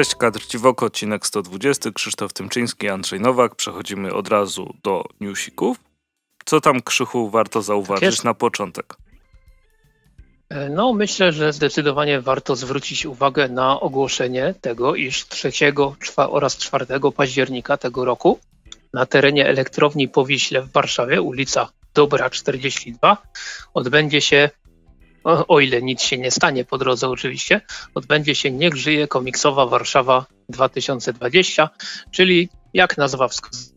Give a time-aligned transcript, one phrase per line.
[0.00, 3.54] Cześć, kadr Ciwoko, odcinek 120, Krzysztof Tymczyński, Andrzej Nowak.
[3.54, 5.76] Przechodzimy od razu do newsików.
[6.44, 8.24] Co tam, Krzychu, warto zauważyć jest.
[8.24, 8.96] na początek?
[10.48, 16.56] E, No, myślę, że zdecydowanie warto zwrócić uwagę na ogłoszenie tego, iż 3 czwa- oraz
[16.56, 18.38] 4 października tego roku
[18.92, 23.16] na terenie elektrowni Powiśle w Warszawie, ulica Dobra 42,
[23.74, 24.50] odbędzie się,
[25.24, 27.60] o, o ile nic się nie stanie po drodze oczywiście,
[27.94, 31.70] odbędzie się Niech żyje komiksowa Warszawa 2020,
[32.10, 33.70] czyli jak nazwa wskazuje,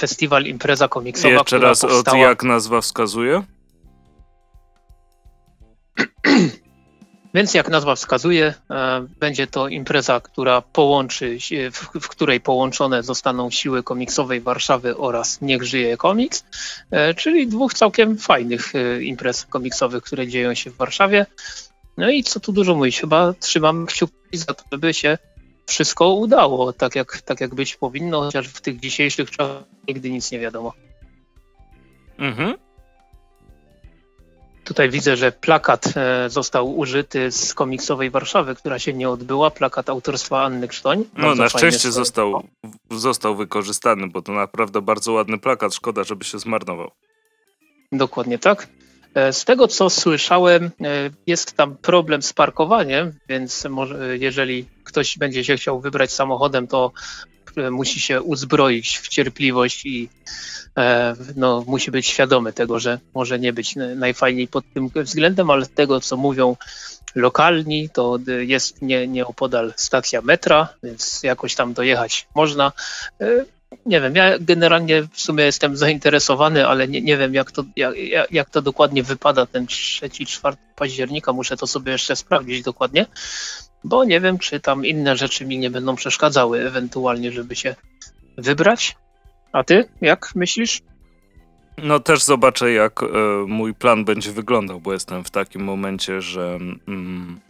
[0.00, 2.18] festiwal impreza komiksowa, Jeszcze raz, od powstała...
[2.18, 3.42] jak nazwa wskazuje?
[7.36, 11.38] Więc jak nazwa wskazuje, e, będzie to impreza, która połączy,
[11.72, 16.44] w, w której połączone zostaną siły komiksowej Warszawy oraz Niech żyje komiks,
[16.90, 21.26] e, czyli dwóch całkiem fajnych e, imprez komiksowych, które dzieją się w Warszawie.
[21.96, 25.18] No i co tu dużo mówić, chyba trzymam kciuki za to, żeby się
[25.66, 30.30] wszystko udało, tak jak, tak jak być powinno, chociaż w tych dzisiejszych czasach nigdy nic
[30.30, 30.72] nie wiadomo.
[32.18, 32.65] Mhm.
[34.66, 39.50] Tutaj widzę, że plakat e, został użyty z komiksowej Warszawy, która się nie odbyła.
[39.50, 41.04] Plakat autorstwa Anny Krztoń.
[41.16, 42.42] No, na szczęście został,
[42.90, 45.74] został wykorzystany, bo to naprawdę bardzo ładny plakat.
[45.74, 46.90] Szkoda, żeby się zmarnował.
[47.92, 48.68] Dokładnie tak.
[49.14, 50.70] E, Z tego co słyszałem, e,
[51.26, 56.92] jest tam problem z parkowaniem, więc może, jeżeli ktoś będzie się chciał wybrać samochodem, to
[57.70, 60.08] musi się uzbroić w cierpliwość i
[60.78, 65.66] e, no, musi być świadomy tego, że może nie być najfajniej pod tym względem, ale
[65.66, 66.56] tego co mówią
[67.14, 72.72] lokalni, to jest nie, nieopodal stacja metra, więc jakoś tam dojechać można.
[73.20, 73.44] E,
[73.86, 77.94] nie wiem, ja generalnie w sumie jestem zainteresowany, ale nie, nie wiem jak to, jak-
[78.30, 81.32] jak to dokładnie wypada ten 3-4 października.
[81.32, 83.06] Muszę to sobie jeszcze sprawdzić dokładnie,
[83.86, 87.74] bo nie wiem, czy tam inne rzeczy mi nie będą przeszkadzały ewentualnie, żeby się
[88.38, 88.96] wybrać.
[89.52, 90.82] A ty, jak myślisz?
[91.82, 93.06] No też zobaczę, jak e,
[93.46, 96.58] mój plan będzie wyglądał, bo jestem w takim momencie, że
[96.88, 97.40] mm,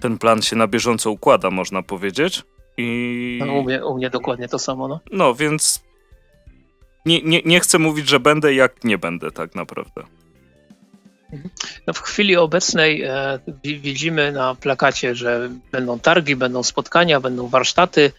[0.00, 2.42] ten plan się na bieżąco układa, można powiedzieć.
[2.76, 5.00] I No, u, mnie, u mnie dokładnie to samo, no.
[5.12, 5.84] no więc
[7.06, 10.02] nie, nie, nie chcę mówić, że będę, jak nie będę tak naprawdę.
[11.86, 17.48] No w chwili obecnej e, wi- widzimy na plakacie, że będą targi, będą spotkania, będą
[17.48, 18.12] warsztaty,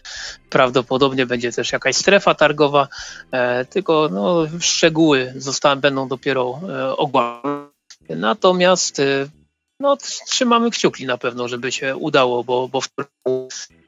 [0.50, 2.88] prawdopodobnie będzie też jakaś strefa targowa,
[3.30, 8.16] e, tylko no, szczegóły zostaną, będą dopiero e.
[8.16, 9.28] Natomiast e,
[9.80, 9.96] no,
[10.26, 12.88] trzymamy kciuki na pewno, żeby się udało, bo, bo w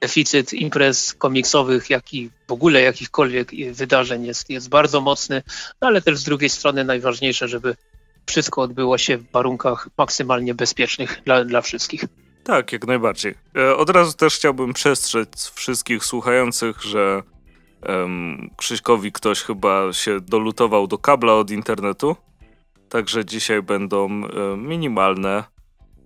[0.01, 5.43] deficyt imprez komiksowych, jak i w ogóle jakichkolwiek wydarzeń jest, jest bardzo mocny,
[5.81, 7.77] no, ale też z drugiej strony najważniejsze, żeby
[8.27, 12.05] wszystko odbyło się w warunkach maksymalnie bezpiecznych dla, dla wszystkich.
[12.45, 13.35] Tak, jak najbardziej.
[13.57, 17.23] E, Od razu też chciałbym przestrzec wszystkich słuchających, że
[17.83, 22.17] em, Krzyśkowi ktoś chyba się dolutował do kabla od internetu.
[22.89, 25.45] Także dzisiaj będą e, minimalne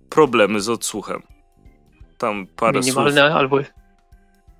[0.09, 1.21] problemy z odsłuchem.
[2.17, 3.37] Tam parę Minimalne słów.
[3.37, 3.57] albo,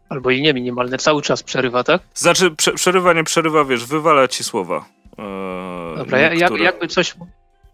[0.09, 2.01] albo i nie minimalne, cały czas przerywa, tak?
[2.13, 4.85] Znaczy, prze, przerywa, nie przerywa, wiesz, wywala ci słowa.
[5.19, 7.15] E, Dobra, ja, jakby, coś,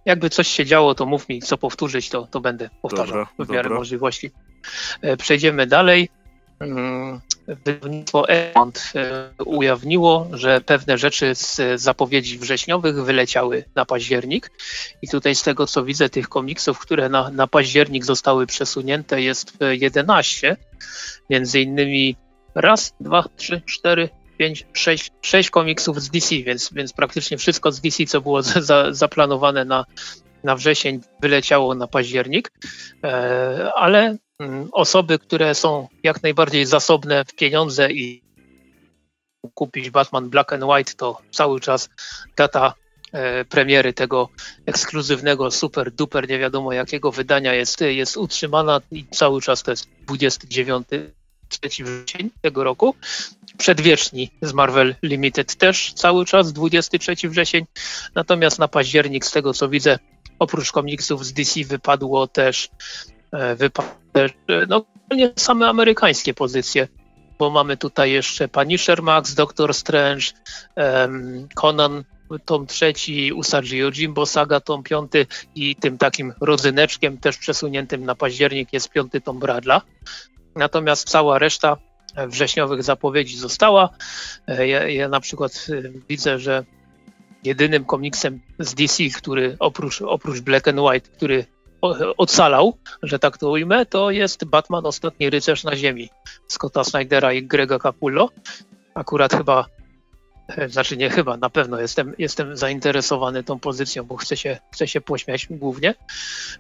[0.05, 3.49] jakby coś się działo, to mów mi, co powtórzyć, to, to będę powtarzał Dobra, w
[3.49, 3.77] miarę dobra.
[3.77, 4.31] możliwości.
[5.01, 6.09] E, Przejdziemy dalej.
[6.59, 14.51] Mm, Wydawnictwo Egmont e, ujawniło, że pewne rzeczy z zapowiedzi wrześniowych wyleciały na październik.
[15.01, 19.61] I tutaj z tego co widzę, tych komiksów, które na, na październik zostały przesunięte, jest
[19.61, 20.57] e, 11.
[21.29, 22.15] Między innymi
[22.55, 27.81] raz, dwa, trzy, cztery, pięć, sześć, sześć komiksów z DC, więc, więc praktycznie wszystko z
[27.81, 29.85] DC, co było za, za, zaplanowane na,
[30.43, 32.51] na wrzesień, wyleciało na październik.
[33.03, 38.25] E, ale mm, osoby, które są jak najbardziej zasobne w pieniądze i
[39.53, 41.89] kupić Batman Black and White, to cały czas
[42.37, 42.73] data
[43.11, 44.29] e, premiery tego
[44.65, 49.89] ekskluzywnego, super duper, nie wiadomo jakiego wydania jest, jest utrzymana i cały czas to jest
[50.07, 50.87] 29
[51.49, 52.95] 3 wrzesień tego roku.
[53.57, 57.65] Przedwieczni z Marvel Limited też cały czas 23 wrzesień.
[58.15, 59.99] Natomiast na październik, z tego co widzę,
[60.39, 62.69] oprócz komiksów z DC wypadło też,
[63.31, 64.85] e, wypadły też e, no,
[65.35, 66.87] same amerykańskie pozycje,
[67.39, 70.25] bo mamy tutaj jeszcze Punisher Max, Doctor Strange,
[70.75, 72.03] em, Conan
[72.45, 75.25] tom trzeci, Usagi Yojimbo Saga tom piąty
[75.55, 79.81] i tym takim rodzyneczkiem też przesuniętym na październik jest piąty tom Bradla.
[80.55, 81.77] Natomiast cała reszta
[82.27, 83.89] wrześniowych zapowiedzi została.
[84.47, 86.63] E, Ja, ja na przykład e, widzę, że
[87.43, 91.45] jedynym komiksem z DC, który oprócz, oprócz Black and White, który
[92.17, 96.09] ocalał, że tak to ujmę, to jest Batman Ostatni Rycerz na Ziemi
[96.47, 98.29] Scotta Snydera i Grega Capullo.
[98.93, 99.65] Akurat chyba,
[100.67, 105.01] znaczy nie chyba, na pewno jestem, jestem zainteresowany tą pozycją, bo chcę się, chcę się
[105.01, 105.95] pośmiać głównie,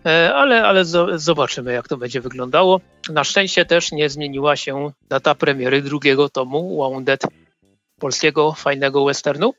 [0.05, 0.85] e, ale, ale
[1.15, 2.81] zobaczymy, jak to będzie wyglądało.
[3.09, 7.23] Na szczęście też nie zmieniła się data premiery drugiego tomu Wounded
[7.99, 9.53] polskiego fajnego westernu,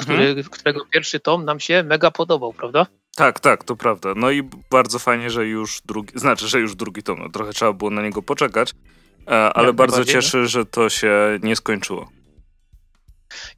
[0.00, 0.44] który, mhm.
[0.44, 2.86] którego pierwszy tom nam się mega podobał, prawda?
[3.16, 4.12] Tak, tak, to prawda.
[4.16, 7.72] No i bardzo fajnie, że już drugi, znaczy, że już drugi tom, no, trochę trzeba
[7.72, 8.72] było na niego poczekać,
[9.26, 10.02] e, ale Jak bardzo
[10.32, 10.46] no.
[10.46, 12.08] że to się nie skończyło.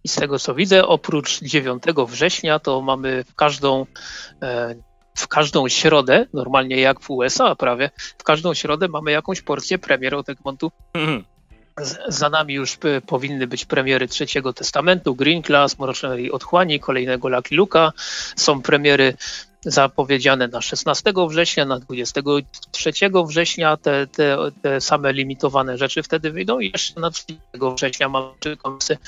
[0.04, 3.86] I z tego co widzę, oprócz 9 września, to mamy w każdą,
[4.42, 4.74] e,
[5.14, 10.14] w każdą środę, normalnie jak w USA prawie, w każdą środę mamy jakąś porcję premier
[10.14, 10.72] od Egmontu.
[10.94, 11.24] Mhm.
[12.08, 17.92] Za nami już powinny być premiery Trzeciego Testamentu, Green Class, Mrocznej Otchłani, kolejnego Lucky Luka.
[18.36, 19.14] Są premiery
[19.64, 22.92] zapowiedziane na 16 września, na 23
[23.26, 23.76] września.
[23.76, 27.42] Te, te, te same limitowane rzeczy wtedy wyjdą i jeszcze na 30
[27.76, 28.98] września mamy komiksy.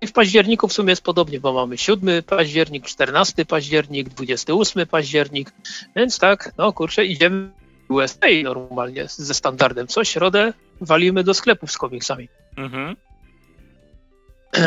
[0.00, 5.52] I w październiku w sumie jest podobnie, bo mamy 7 październik, 14 październik, 28 październik,
[5.96, 7.50] więc tak, no kurczę, idziemy
[7.88, 9.86] USA normalnie ze standardem.
[9.86, 12.28] Co środę walimy do sklepów z komiksami.
[12.56, 12.96] Mhm.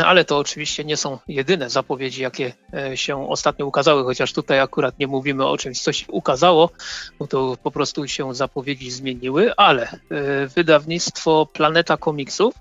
[0.04, 4.98] Ale to oczywiście nie są jedyne zapowiedzi, jakie e, się ostatnio ukazały, chociaż tutaj akurat
[4.98, 6.70] nie mówimy o czymś, co się ukazało,
[7.18, 9.98] bo to po prostu się zapowiedzi zmieniły, ale e,
[10.46, 12.54] wydawnictwo Planeta Komiksów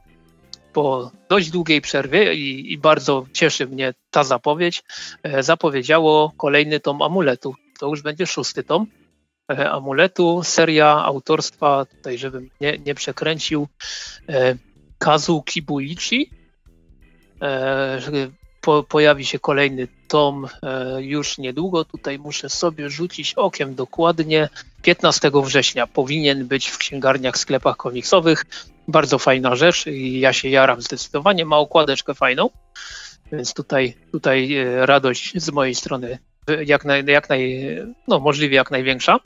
[0.74, 4.84] po dość długiej przerwie i, i bardzo cieszy mnie ta zapowiedź,
[5.24, 7.56] e, zapowiedziało kolejny tom Amuletu.
[7.80, 8.88] To już będzie szósty tom.
[9.52, 10.42] E, amuletu.
[10.44, 13.68] Seria autorstwa, tutaj żebym nie, nie przekręcił,
[14.30, 14.56] e,
[14.98, 16.30] Kazu Kibuichi.
[18.62, 20.48] Po, pojawi się kolejny tom
[20.98, 21.86] już niedługo.
[21.86, 24.50] Tutaj muszę sobie rzucić okiem dokładnie.
[24.82, 28.46] 15 września powinien być w księgarniach, sklepach komiksowych.
[28.88, 31.46] Bardzo fajna rzecz i ja się jaram zdecydowanie.
[31.46, 32.50] Ma okładeczkę fajną,
[33.32, 34.56] więc tutaj, tutaj
[34.86, 36.20] radość z mojej strony
[36.66, 39.20] jak, naj, jak naj, no możliwie jak największa.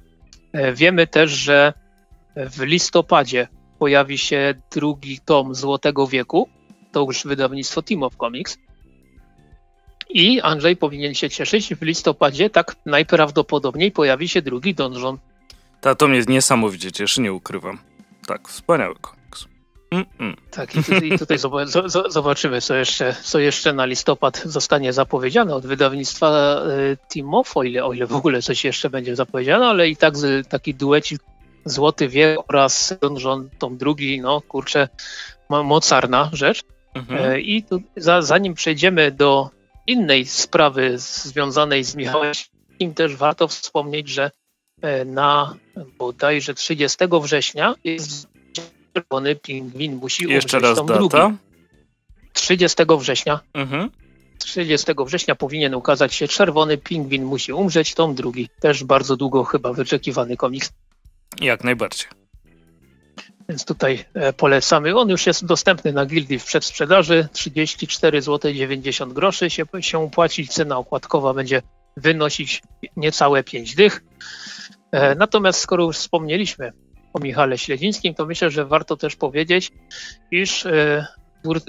[0.53, 1.73] E, wiemy też, że
[2.35, 3.47] w listopadzie
[3.79, 6.49] pojawi się drugi tom Złotego Wieku.
[6.91, 8.57] To już wydawnictwo Team of Comics.
[10.09, 11.75] I Andrzej powinien się cieszyć.
[11.75, 15.17] W listopadzie tak najprawdopodobniej pojawi się drugi donżon.
[15.81, 17.79] Ta, to mnie niesamowicie cieszy, nie ukrywam.
[18.27, 19.14] Tak, wspaniały komiks.
[19.91, 20.35] Mm-mm.
[20.51, 21.37] Tak, i tutaj, tutaj
[22.09, 27.85] zobaczymy, co jeszcze, co jeszcze na listopad zostanie zapowiedziane od wydawnictwa e, Timof, o ile,
[27.85, 30.13] o ile w ogóle coś jeszcze będzie zapowiedziane, ale i tak
[30.49, 31.21] taki duecik
[31.65, 34.89] Złoty Wiek oraz Donżon Tom drugi, no kurczę,
[35.49, 36.63] mocarna rzecz.
[36.93, 37.31] Mhm.
[37.31, 39.49] E, I tu, za, zanim przejdziemy do
[39.87, 42.33] innej sprawy związanej z Michałem
[42.95, 44.31] też warto wspomnieć, że
[44.81, 45.55] e, na
[45.97, 48.34] bodajże 30 września jest
[48.95, 50.93] czerwony pingwin musi Jeszcze raz data.
[50.93, 51.37] Drugi.
[52.33, 53.39] 30 września.
[53.53, 53.89] Mhm.
[54.37, 58.49] 30 września powinien ukazać się Czerwony Pingwin musi umrzeć, tom drugi.
[58.59, 60.73] Też bardzo długo chyba wyczekiwany komiks.
[61.41, 62.07] Jak najbardziej.
[63.49, 64.95] Więc tutaj e, polecamy.
[64.95, 67.27] On już jest dostępny na gildii w przedsprzedaży.
[67.33, 70.47] 34 zł 90 groszy się, się płaci.
[70.47, 71.61] Cena okładkowa będzie
[71.97, 72.61] wynosić
[72.97, 74.03] niecałe 5 dych.
[74.91, 76.71] E, natomiast skoro już wspomnieliśmy
[77.15, 79.71] o Michale Śledzińskim, to myślę, że warto też powiedzieć,
[80.31, 81.07] iż e,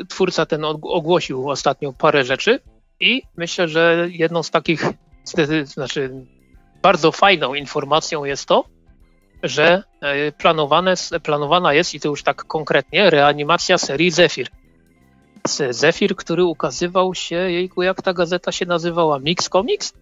[0.08, 2.60] twórca ten ogłosił ostatnio parę rzeczy
[3.00, 4.84] i myślę, że jedną z takich,
[5.64, 6.26] znaczy
[6.82, 8.64] bardzo fajną informacją jest to,
[9.42, 14.48] że e, planowane, planowana jest, i to już tak konkretnie, reanimacja serii Zephyr.
[15.70, 19.18] Zephyr, który ukazywał się, jejku, jak ta gazeta się nazywała?
[19.18, 19.92] Mix Comics?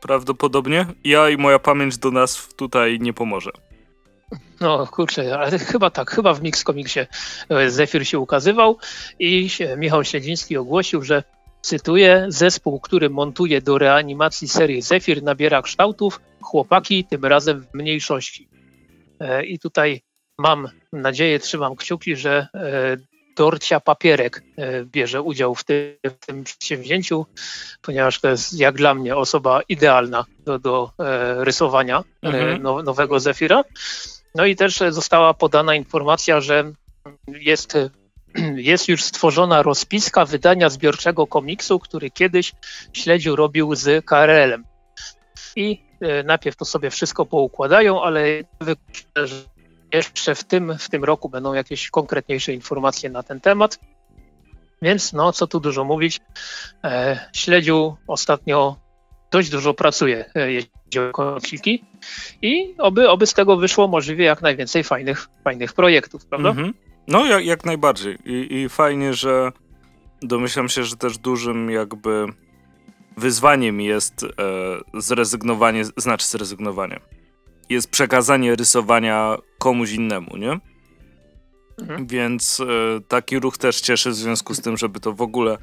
[0.00, 0.86] Prawdopodobnie.
[1.04, 3.50] Ja i moja pamięć do nas tutaj nie pomoże.
[4.60, 7.00] No kurczę, ale chyba tak, chyba w Mix Comicsie
[7.48, 8.78] e, Zephyr się ukazywał
[9.18, 11.22] i Michał Śledziński ogłosił, że
[11.62, 18.48] cytuję, zespół, który montuje do reanimacji serii Zephyr nabiera kształtów, chłopaki tym razem w mniejszości.
[19.20, 20.02] E, I tutaj
[20.38, 22.96] mam nadzieję, trzymam kciuki, że e,
[23.36, 24.42] Dorcia Papierek
[24.84, 27.26] bierze udział w tym, w tym przedsięwzięciu,
[27.82, 30.92] ponieważ to jest jak dla mnie osoba idealna do, do
[31.38, 32.62] rysowania mhm.
[32.62, 33.64] nowego Zefira.
[34.34, 36.72] No i też została podana informacja, że
[37.28, 37.78] jest,
[38.56, 42.52] jest już stworzona rozpiska wydania zbiorczego komiksu, który kiedyś
[42.92, 44.64] śledził robił z KRL-em.
[45.56, 48.24] I e, najpierw to sobie wszystko poukładają, ale
[49.92, 53.78] jeszcze w tym, w tym roku będą jakieś konkretniejsze informacje na ten temat.
[54.82, 56.20] Więc no, co tu dużo mówić.
[56.84, 58.76] E, śledził ostatnio
[59.32, 61.84] dość dużo pracuje, jeśli chodzi o komiksiki
[62.42, 66.48] i oby, oby z tego wyszło możliwie jak najwięcej fajnych, fajnych projektów, prawda?
[66.48, 66.74] Mhm.
[67.08, 68.18] No, jak, jak najbardziej.
[68.24, 69.52] I, I fajnie, że
[70.22, 72.26] domyślam się, że też dużym jakby
[73.16, 74.28] wyzwaniem jest e,
[75.00, 77.00] zrezygnowanie, znaczy zrezygnowanie.
[77.68, 80.60] Jest przekazanie rysowania komuś innemu, nie?
[81.80, 82.06] Mhm.
[82.06, 85.58] Więc e, taki ruch też cieszy w związku z tym, żeby to w ogóle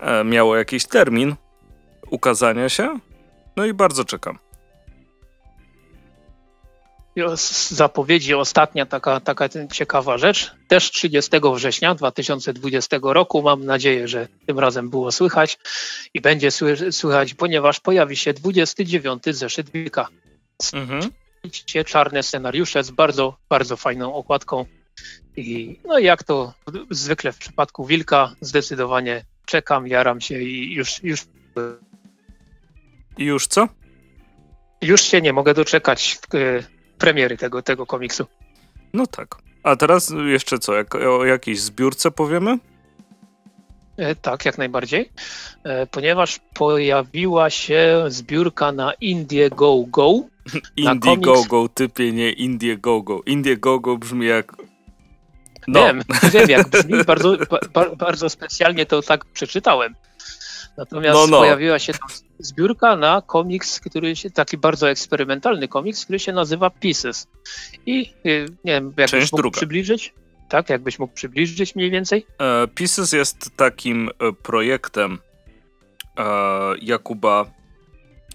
[0.00, 1.34] e, miało jakiś termin
[2.10, 2.98] ukazania się.
[3.56, 4.38] No i bardzo czekam
[7.36, 10.54] z zapowiedzi ostatnia taka, taka ciekawa rzecz.
[10.68, 13.42] Też 30 września 2020 roku.
[13.42, 15.58] Mam nadzieję, że tym razem było słychać
[16.14, 16.50] i będzie
[16.90, 20.08] słychać, ponieważ pojawi się 29 zeszyt Wilka.
[20.72, 21.10] Mhm.
[21.86, 24.64] Czarne scenariusze z bardzo, bardzo fajną okładką.
[25.36, 26.52] I no jak to
[26.90, 31.04] zwykle w przypadku Wilka, zdecydowanie czekam, jaram się i już.
[31.04, 31.20] już...
[33.18, 33.68] I już co?
[34.82, 36.18] Już się nie mogę doczekać
[36.98, 38.26] premiery tego, tego komiksu.
[38.92, 39.36] No tak.
[39.62, 42.58] A teraz jeszcze co, jak, o jakiejś zbiórce powiemy?
[43.96, 45.10] E, tak, jak najbardziej.
[45.64, 50.12] E, ponieważ pojawiła się zbiórka na Indiegogo.
[50.76, 53.20] Indiegogo, typie, nie Indiegogo.
[53.26, 54.52] Indiegogo brzmi jak...
[55.68, 55.80] No.
[55.80, 57.36] Wiem, wiem jak brzmi, bardzo,
[57.72, 59.94] ba, bardzo specjalnie to tak przeczytałem.
[60.78, 61.38] Natomiast no, no.
[61.38, 66.70] pojawiła się tam zbiórka na komiks, który się, taki bardzo eksperymentalny komiks, który się nazywa
[66.70, 67.28] Pieces.
[67.86, 69.56] I y, nie wiem, jakbyś mógł druga.
[69.56, 70.14] przybliżyć?
[70.48, 72.26] Tak, jakbyś mógł przybliżyć mniej więcej?
[72.40, 75.18] E, Pieces jest takim e, projektem
[76.18, 76.24] e,
[76.82, 77.44] Jakuba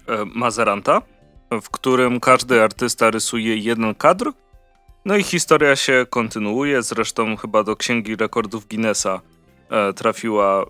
[0.08, 1.02] e, Mazeranta,
[1.62, 4.32] w którym każdy artysta rysuje jeden kadr,
[5.04, 9.20] no i historia się kontynuuje, zresztą chyba do Księgi Rekordów Guinnessa
[9.70, 10.66] e, trafiła e,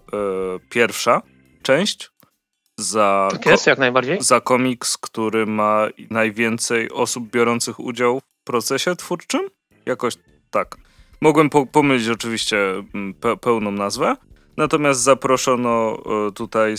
[0.70, 1.22] pierwsza
[1.62, 2.10] część
[2.78, 4.18] za, tak jest, jak najbardziej.
[4.20, 9.40] za komiks, który ma najwięcej osób biorących udział w procesie twórczym?
[9.86, 10.14] Jakoś
[10.50, 10.76] tak.
[11.20, 12.58] Mogłem po pomylić oczywiście
[12.94, 14.16] mm, pe pełną nazwę,
[14.56, 16.74] natomiast zaproszono e, tutaj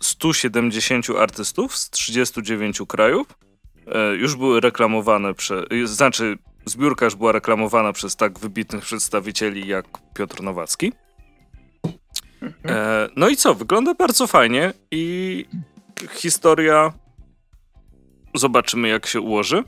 [0.00, 3.26] 170 artystów z 39 krajów.
[3.86, 9.86] E, już były reklamowane przez, znaczy zbiórka już była reklamowana przez tak wybitnych przedstawicieli jak
[10.14, 10.92] Piotr Nowacki.
[12.64, 13.54] E, no i co?
[13.54, 15.44] Wygląda bardzo fajnie i
[16.10, 16.92] historia.
[18.34, 19.64] Zobaczymy, jak się ułoży.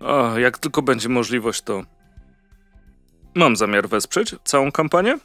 [0.00, 1.82] O, jak tylko będzie możliwość, to
[3.34, 5.18] mam zamiar wesprzeć całą kampanię.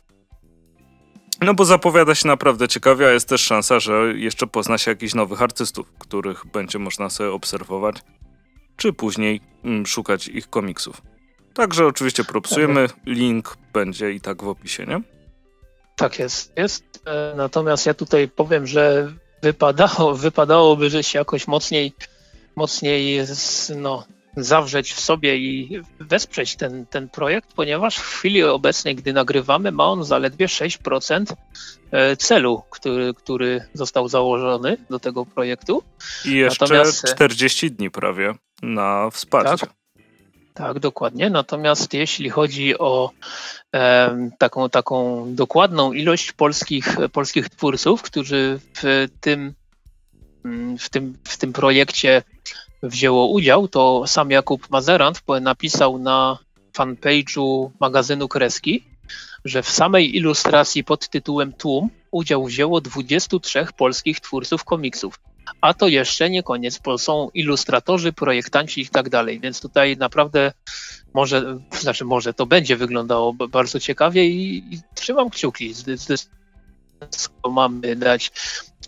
[1.41, 5.13] No bo zapowiada się naprawdę ciekawie, a jest też szansa, że jeszcze pozna się jakichś
[5.13, 7.95] nowych artystów, których będzie można sobie obserwować,
[8.77, 11.01] czy później mm, szukać ich komiksów.
[11.53, 15.16] Także oczywiście propsujemy, link będzie i tak w opisie, nie?
[15.97, 16.83] Tak jest, jest.
[17.05, 21.93] E, natomiast ja tutaj powiem, że wypadało, wypadałoby, że się jakoś mocniej,
[22.55, 23.19] mocniej
[23.75, 24.05] no,
[24.37, 29.85] zawrzeć w sobie i wesprzeć ten, ten projekt, ponieważ w chwili obecnej, gdy nagrywamy, ma
[29.85, 31.33] on zaledwie 6%
[31.91, 35.83] e, celu, który, który został założony do tego projektu.
[36.25, 39.67] I jeszcze Natomiast, 40 dni prawie na wsparcie.
[39.67, 39.76] Tak,
[40.57, 41.29] tak, dokładnie.
[41.29, 43.11] Natomiast jeśli chodzi o
[43.75, 49.53] e, taką, taką dokładną ilość polskich, polskich twórców, którzy w tym,
[50.45, 52.23] mm, w, tym, w tym projekcie
[52.83, 56.37] wzięło udział, to sam Jakub Mazerant napisał na
[56.77, 58.83] fanpage'u magazynu Kreski,
[59.45, 65.19] że w samej ilustracji pod tytułem Tłum udział wzięło 23 polskich twórców komiksów.
[65.61, 70.51] A to jeszcze nie koniec, bo są ilustratorzy, projektanci i tak dalej, więc tutaj naprawdę
[71.13, 75.73] może, znaczy może to będzie wyglądało bardzo ciekawie i, i trzymam kciuki.
[77.09, 78.31] Skoro mamy dać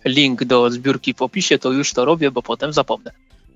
[0.06, 3.12] link do zbiórki w opisie, to już to robię, bo potem zapomnę.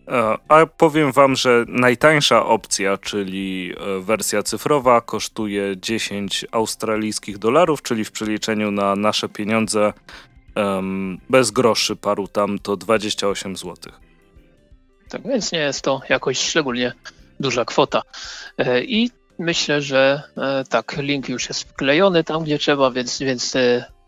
[0.07, 7.81] E, a powiem wam, że najtańsza opcja, czyli e, wersja cyfrowa, kosztuje 10 australijskich dolarów,
[7.81, 9.93] czyli w przeliczeniu na nasze pieniądze
[10.55, 13.93] um, bez groszy paru tam to 28 zł.
[15.09, 16.93] Tak więc nie jest to jakoś szczególnie
[17.39, 18.01] duża kwota.
[18.57, 20.23] E, I myślę, że
[20.69, 23.55] tak, link już jest wklejony tam, gdzie trzeba, więc, więc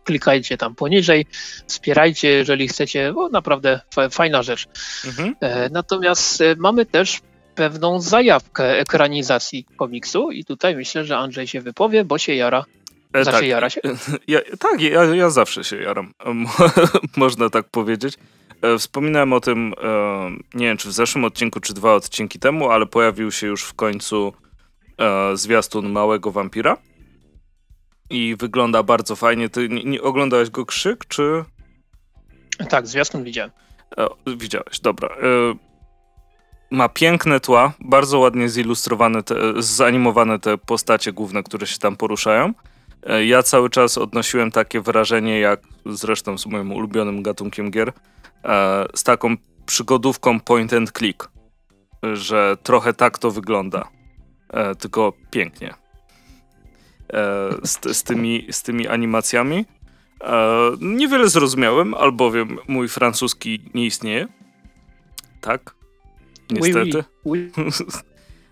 [0.06, 1.26] klikajcie tam poniżej,
[1.66, 4.66] wspierajcie, jeżeli chcecie, bo naprawdę fajna rzecz.
[5.04, 5.34] Mhm.
[5.40, 7.20] E, natomiast e, mamy też
[7.54, 12.64] pewną zajawkę ekranizacji komiksu i tutaj myślę, że Andrzej się wypowie, bo się jara.
[13.20, 13.46] E, tak.
[13.46, 13.80] jara się?
[14.28, 16.12] Ja, tak, ja, ja zawsze się jaram,
[17.16, 18.14] można tak powiedzieć.
[18.62, 19.74] E, wspominałem o tym,
[20.54, 23.74] nie wiem czy w zeszłym odcinku, czy dwa odcinki temu, ale pojawił się już w
[23.74, 24.32] końcu
[25.34, 26.76] zwiastun Małego Wampira
[28.10, 29.48] i wygląda bardzo fajnie.
[29.48, 31.44] Ty nie, nie oglądałeś go krzyk, czy?
[32.68, 33.50] Tak, zwiastun widziałem.
[33.98, 34.06] E,
[34.36, 35.08] widziałeś, dobra.
[35.08, 35.14] E,
[36.70, 42.52] ma piękne tła, bardzo ładnie zilustrowane, te, zanimowane te postacie główne, które się tam poruszają.
[43.06, 47.92] E, ja cały czas odnosiłem takie wrażenie, jak zresztą z moim ulubionym gatunkiem gier,
[48.44, 49.36] e, z taką
[49.66, 51.28] przygodówką point and click,
[52.12, 53.88] że trochę tak to wygląda,
[54.48, 55.74] e, tylko pięknie.
[57.62, 59.64] Z, z, tymi, z tymi animacjami.
[60.80, 64.28] Niewiele zrozumiałem, albowiem mój francuski nie istnieje.
[65.40, 65.74] Tak?
[66.50, 67.04] Niestety.
[67.24, 67.72] Oui, oui.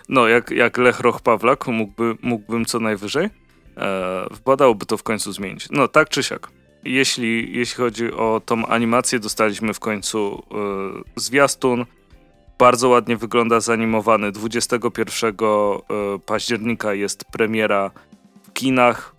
[0.09, 3.31] No, jak, jak Lech Roch Pawlak mógłby, mógłbym co najwyżej.
[3.76, 5.69] E, wpadałoby to w końcu zmienić.
[5.71, 6.50] No, tak czy siak.
[6.85, 11.87] Jeśli, jeśli chodzi o tą animację, dostaliśmy w końcu e, zwiastun.
[12.59, 14.33] Bardzo ładnie wygląda zanimowany.
[14.33, 17.90] 21 e, października jest premiera
[18.43, 19.14] w kinach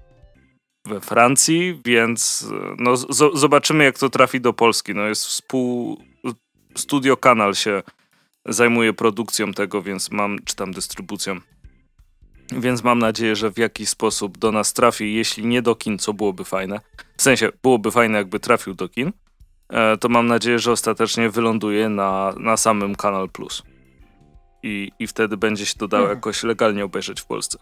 [0.85, 2.47] we Francji, więc
[2.77, 4.95] no, z, zobaczymy, jak to trafi do Polski.
[4.95, 5.97] No, jest współ...
[6.75, 7.83] Studio Kanal się
[8.45, 11.39] zajmuje produkcją tego, więc mam, czy tam dystrybucją
[12.51, 16.13] więc mam nadzieję, że w jakiś sposób do nas trafi, jeśli nie do kin, co
[16.13, 16.79] byłoby fajne.
[17.17, 19.11] W sensie, byłoby fajne, jakby trafił do kin.
[19.69, 23.63] E, to mam nadzieję, że ostatecznie wyląduje na, na samym Kanal Plus.
[24.63, 26.17] I, I wtedy będzie się to dało hmm.
[26.17, 27.57] jakoś legalnie obejrzeć w Polsce.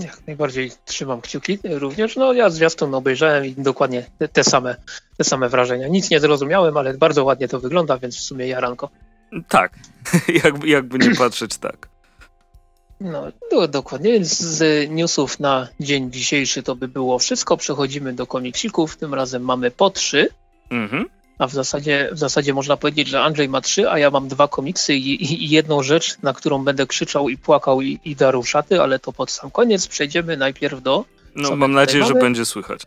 [0.00, 2.16] Jak najbardziej trzymam kciuki również.
[2.16, 4.76] No ja zwiastun obejrzałem i dokładnie te, te, same,
[5.16, 5.88] te same wrażenia.
[5.88, 8.90] Nic nie zrozumiałem, ale bardzo ładnie to wygląda, więc w sumie jaranko.
[9.48, 9.72] Tak,
[10.44, 11.88] jakby, jakby nie patrzeć tak.
[13.00, 14.24] No, no, dokładnie.
[14.24, 17.56] Z newsów na dzień dzisiejszy to by było wszystko.
[17.56, 18.96] Przechodzimy do komiksików.
[18.96, 20.28] Tym razem mamy po trzy.
[20.70, 21.06] Mhm.
[21.38, 24.48] A w zasadzie, w zasadzie można powiedzieć, że Andrzej ma trzy, a ja mam dwa
[24.48, 28.82] komiksy i, i jedną rzecz, na którą będę krzyczał i płakał i, i darł szaty,
[28.82, 29.88] ale to pod sam koniec.
[29.88, 31.04] Przejdziemy najpierw do.
[31.36, 32.82] No, mam nadzieję, że będzie słychać.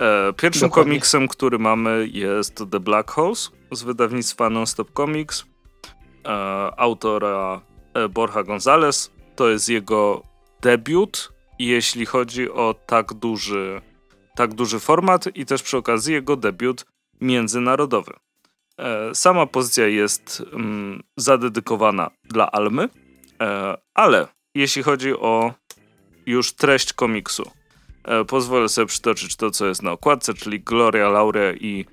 [0.00, 0.90] E, pierwszym Dokładnie.
[0.90, 5.44] komiksem, który mamy jest The Black Holes z wydawnictwa Nonstop Comics.
[6.24, 6.30] E,
[6.76, 7.60] autora
[7.94, 10.22] e, Borja Gonzalez to jest jego
[10.62, 13.82] debiut, jeśli chodzi o tak duży,
[14.34, 16.86] tak duży format i też przy okazji jego debiut
[17.20, 18.12] międzynarodowy.
[18.78, 22.88] E, sama pozycja jest mm, zadedykowana dla Almy,
[23.40, 25.54] e, ale jeśli chodzi o
[26.26, 27.50] już treść komiksu,
[28.04, 31.84] e, pozwolę sobie przytoczyć to, co jest na okładce, czyli Gloria, Laurea i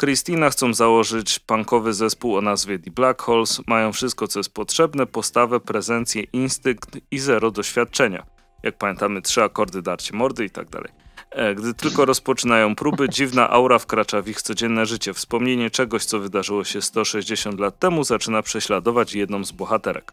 [0.00, 3.60] Christina chcą założyć punkowy zespół o nazwie The Black Holes.
[3.66, 8.26] Mają wszystko, co jest potrzebne, postawę, prezencję, instynkt i zero doświadczenia.
[8.62, 10.92] Jak pamiętamy, trzy akordy, darcie mordy i tak dalej.
[11.30, 15.14] E, gdy tylko rozpoczynają próby, dziwna aura wkracza w ich codzienne życie.
[15.14, 20.12] Wspomnienie czegoś, co wydarzyło się 160 lat temu, zaczyna prześladować jedną z bohaterek.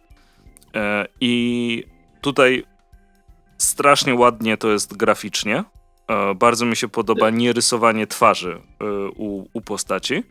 [0.76, 1.84] E, I
[2.22, 2.66] tutaj
[3.58, 5.64] strasznie ładnie to jest graficznie.
[6.08, 10.24] E, bardzo mi się podoba nierysowanie twarzy e, u, u postaci.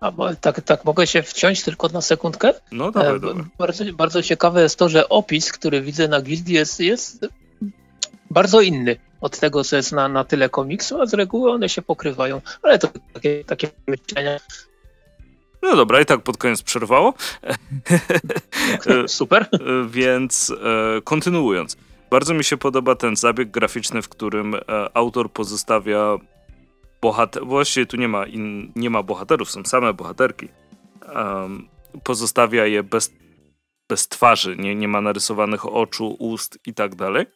[0.00, 2.54] A, tak, tak, mogę się wciąć tylko na sekundkę?
[2.72, 3.44] No dawaj, e, dawaj.
[3.58, 7.26] Bardzo, bardzo ciekawe jest to, że opis, który widzę na Gildii jest, jest
[8.30, 11.82] bardzo inny od tego, co jest na, na tyle komiksu, a z reguły one się
[11.82, 12.40] pokrywają.
[12.62, 14.38] Ale to takie, takie myślenia.
[15.62, 17.14] No dobra, i tak pod koniec przerwało.
[19.06, 19.48] Super.
[19.90, 20.52] Więc
[21.04, 21.76] kontynuując.
[22.12, 24.60] Bardzo mi się podoba ten zabieg graficzny, w którym e,
[24.96, 26.18] autor pozostawia
[27.02, 27.46] bohater...
[27.46, 28.72] Właściwie tu nie ma, in...
[28.76, 30.48] nie ma bohaterów, są same bohaterki.
[32.04, 33.12] Pozostawia je bez,
[33.88, 37.26] bez twarzy, nie, nie ma narysowanych oczu, ust i tak dalej.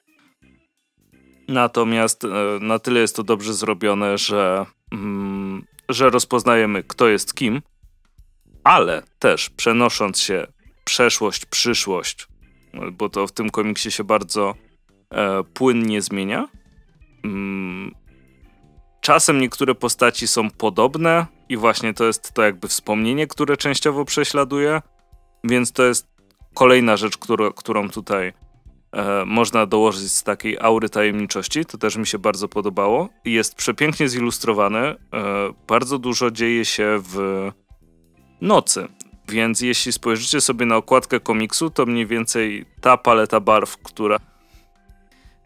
[1.49, 2.29] Natomiast e,
[2.61, 7.63] na tyle jest to dobrze zrobione, że, mm, że rozpoznajemy, kto jest kim,
[8.65, 10.47] ale też przenosząc się
[10.85, 12.29] przeszłość, przyszłość,
[12.93, 14.66] bo to w tym komiksie się bardzo
[15.11, 16.49] e, płynnie zmienia.
[17.25, 17.95] Mm,
[19.01, 24.83] czasem niektóre postaci są podobne i właśnie to jest to jakby wspomnienie, które częściowo prześladuje,
[25.45, 26.17] więc to jest
[26.55, 28.33] kolejna rzecz, którą, którą tutaj
[28.93, 31.65] e, można dołożyć z takiej aury tajemniczości.
[31.65, 33.09] To też mi się bardzo podobało.
[33.25, 34.89] Jest przepięknie zilustrowane.
[34.89, 34.97] E,
[35.69, 37.17] bardzo dużo dzieje się w
[38.41, 38.89] nocy.
[39.29, 44.17] Więc jeśli spojrzycie sobie na okładkę komiksu, to mniej więcej ta paleta barw, która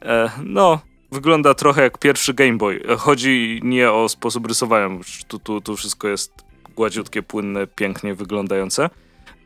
[0.03, 0.81] E, no,
[1.13, 2.83] wygląda trochę jak pierwszy Game Boy.
[2.99, 4.89] Chodzi nie o sposób rysowania,
[5.29, 6.33] tu, tu, tu wszystko jest
[6.77, 8.91] gładziutkie, płynne, pięknie wyglądające,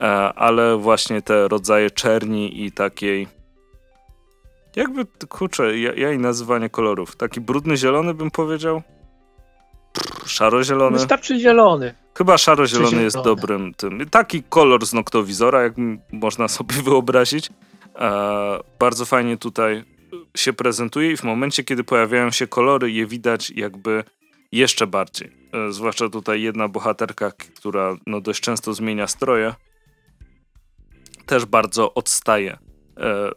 [0.00, 3.28] e, ale właśnie te rodzaje czerni i takiej
[4.76, 7.16] jakby, kurczę, ja, ja i nazywanie kolorów.
[7.16, 8.82] Taki brudny zielony bym powiedział.
[10.26, 10.98] Szaro-zielony.
[10.98, 11.94] Wystarczy zielony.
[12.18, 14.10] Chyba szaro-zielony jest dobrym tym.
[14.10, 15.72] Taki kolor z noktowizora, jak
[16.12, 17.50] można sobie wyobrazić.
[17.98, 19.84] E, bardzo fajnie tutaj
[20.36, 24.04] się prezentuje i w momencie, kiedy pojawiają się kolory, je widać jakby
[24.52, 25.32] jeszcze bardziej.
[25.52, 29.54] E, zwłaszcza tutaj jedna bohaterka, która no, dość często zmienia stroje,
[31.26, 32.58] też bardzo odstaje e,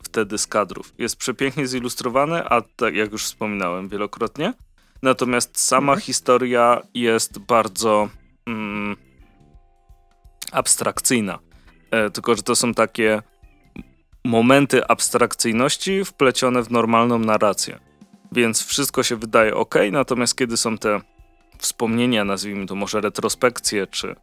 [0.04, 0.94] wtedy z kadrów.
[0.98, 4.54] Jest przepięknie zilustrowany, a tak jak już wspominałem wielokrotnie.
[5.02, 6.02] Natomiast sama mhm.
[6.02, 8.10] historia jest bardzo
[8.48, 8.96] mm,
[10.52, 11.40] abstrakcyjna.
[11.92, 13.22] E, tylko, że to są takie
[14.28, 17.80] momenty abstrakcyjności wplecione w normalną narrację.
[18.32, 21.02] Więc wszystko się wydaje ok, natomiast kiedy są te
[21.58, 24.16] wspomnienia, nazwijmy to może retrospekcje, czy,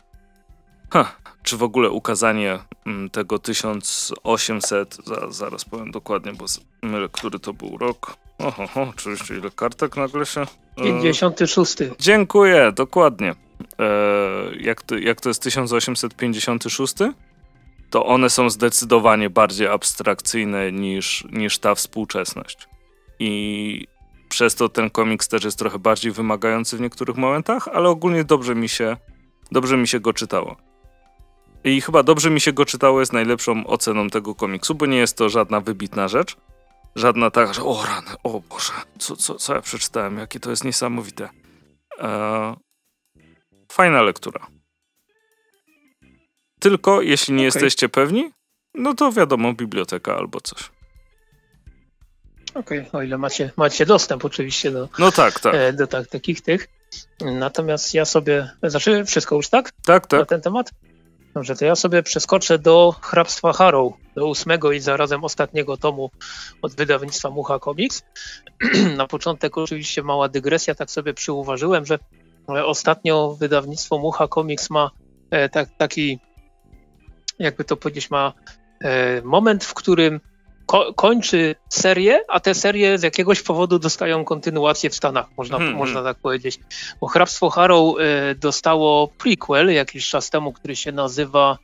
[0.90, 6.44] ha, czy w ogóle ukazanie mm, tego 1800, za, zaraz powiem dokładnie, bo
[6.82, 8.16] mylę, który to był rok.
[8.38, 10.46] Oho, oho oczywiście ile kartek nagle się...
[10.76, 11.80] 56.
[11.80, 13.34] E, dziękuję, dokładnie.
[13.78, 13.86] E,
[14.60, 16.94] jak, to, jak to jest 1856?
[17.94, 22.68] To one są zdecydowanie bardziej abstrakcyjne niż, niż ta współczesność.
[23.18, 23.86] I
[24.28, 28.54] przez to ten komiks też jest trochę bardziej wymagający w niektórych momentach, ale ogólnie dobrze
[28.54, 28.96] mi się,
[29.52, 30.56] dobrze mi się go czytało.
[31.64, 35.16] I chyba dobrze mi się go czytało jest najlepszą oceną tego komiksu, bo nie jest
[35.16, 36.36] to żadna wybitna rzecz.
[36.94, 40.64] Żadna taka, że o rany, o Boże, co, co, co ja przeczytałem, jakie to jest
[40.64, 41.28] niesamowite.
[41.98, 42.54] Eee,
[43.72, 44.53] fajna lektura.
[46.64, 47.44] Tylko jeśli nie okay.
[47.44, 48.30] jesteście pewni,
[48.74, 50.70] no to wiadomo, biblioteka albo coś.
[52.54, 55.54] Okej, okay, o ile macie, macie dostęp oczywiście do, no tak, tak.
[55.54, 56.68] E, do tak, takich tych.
[57.20, 59.72] Natomiast ja sobie, znaczy wszystko już tak?
[59.84, 60.20] Tak, tak.
[60.20, 60.70] Na ten temat?
[61.34, 66.10] Dobrze, to ja sobie przeskoczę do hrabstwa Harrow, do ósmego i zarazem ostatniego tomu
[66.62, 68.02] od wydawnictwa Mucha Comics.
[68.96, 71.98] Na początek oczywiście mała dygresja, tak sobie przyuważyłem, że
[72.46, 74.90] ostatnio wydawnictwo Mucha Comics ma
[75.30, 76.18] e, tak, taki,
[77.38, 78.32] jakby to powiedzieć, ma
[78.80, 80.20] e, moment, w którym
[80.66, 85.76] ko kończy serię, a te serie z jakiegoś powodu dostają kontynuację w Stanach, można, hmm,
[85.76, 86.60] można tak powiedzieć.
[87.00, 91.58] Bo Hrabstwo Harrow y, dostało prequel jakiś czas temu, który się nazywa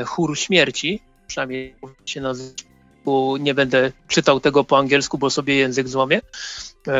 [0.00, 1.74] y, Chór Śmierci, przynajmniej
[2.06, 2.54] się nazywa,
[3.04, 6.20] bo nie będę czytał tego po angielsku, bo sobie język złamie,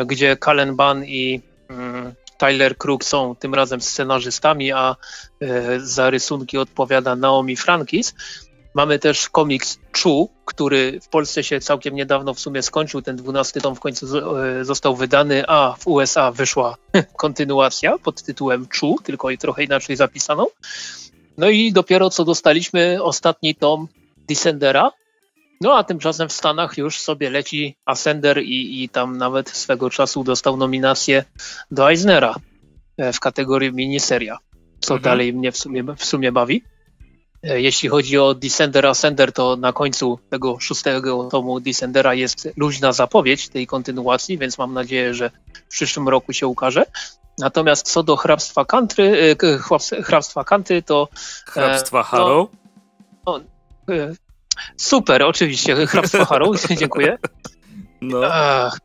[0.05, 1.41] gdzie Cullen Bunn i
[2.37, 4.95] Tyler Crook są tym razem scenarzystami, a
[5.77, 8.15] za rysunki odpowiada Naomi Frankis.
[8.73, 13.01] Mamy też komiks Chu, który w Polsce się całkiem niedawno w sumie skończył.
[13.01, 16.77] Ten 12 tom w końcu e, został wydany, a w USA wyszła
[17.17, 20.45] kontynuacja pod tytułem Chu, tylko i trochę inaczej zapisaną.
[21.37, 23.87] No i dopiero co dostaliśmy ostatni tom
[24.27, 24.91] Descendera.
[25.61, 30.23] No a tymczasem w Stanach już sobie leci Ascender i, i tam nawet swego czasu
[30.23, 31.23] dostał nominację
[31.71, 32.35] do Eisnera
[32.97, 34.37] e, w kategorii miniseria,
[34.79, 35.03] co mhm.
[35.03, 36.63] dalej mnie w sumie, w sumie bawi.
[37.43, 42.91] E, jeśli chodzi o Descender Ascender, to na końcu tego szóstego tomu Descendera jest luźna
[42.91, 46.85] zapowiedź tej kontynuacji, więc mam nadzieję, że w przyszłym roku się ukaże.
[47.39, 51.07] Natomiast co do hrabstwa Country, e, hrabstwa Kanty, to...
[51.45, 52.49] Hrabstwa Harrow?
[53.25, 53.39] No,
[54.77, 57.17] super, oczywiście, hrabstwo Harrow, dziękuję.
[58.01, 58.21] No.
[58.31, 58.79] Ach,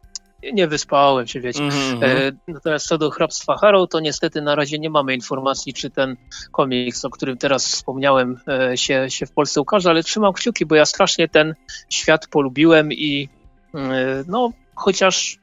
[0.52, 1.62] nie wyspałem się, wiecie.
[1.62, 2.32] Mm -hmm.
[2.48, 6.16] natomiast co do hrabstwa Harrow, to niestety na razie nie mamy informacji, czy ten
[6.52, 10.74] komiks, o którym teraz wspomniałem, e, się, się w Polsce ukaże, ale trzymam kciuki, bo
[10.74, 11.54] ja strasznie ten
[11.88, 13.28] świat polubiłem i
[13.74, 15.38] e, no, chociaż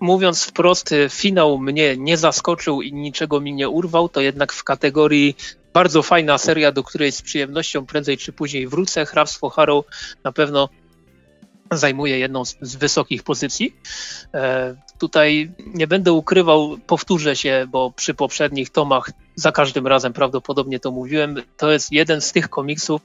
[0.00, 5.36] mówiąc wprost, finał mnie nie zaskoczył i niczego mi nie urwał, to jednak w kategorii
[5.72, 9.06] bardzo fajna seria, do której z przyjemnością prędzej czy później wrócę.
[9.06, 9.84] Hrabstwo Harrow
[10.24, 10.68] na pewno
[11.72, 13.76] zajmuje jedną z, z wysokich pozycji.
[14.34, 20.80] E, tutaj nie będę ukrywał, powtórzę się, bo przy poprzednich tomach za każdym razem prawdopodobnie
[20.80, 21.42] to mówiłem.
[21.56, 23.02] To jest jeden z tych komiksów,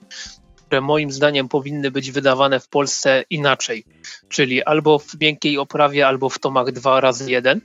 [0.56, 3.84] które moim zdaniem powinny być wydawane w Polsce inaczej,
[4.30, 7.62] czyli albo w miękkiej oprawie, albo w tomach 2 razy 1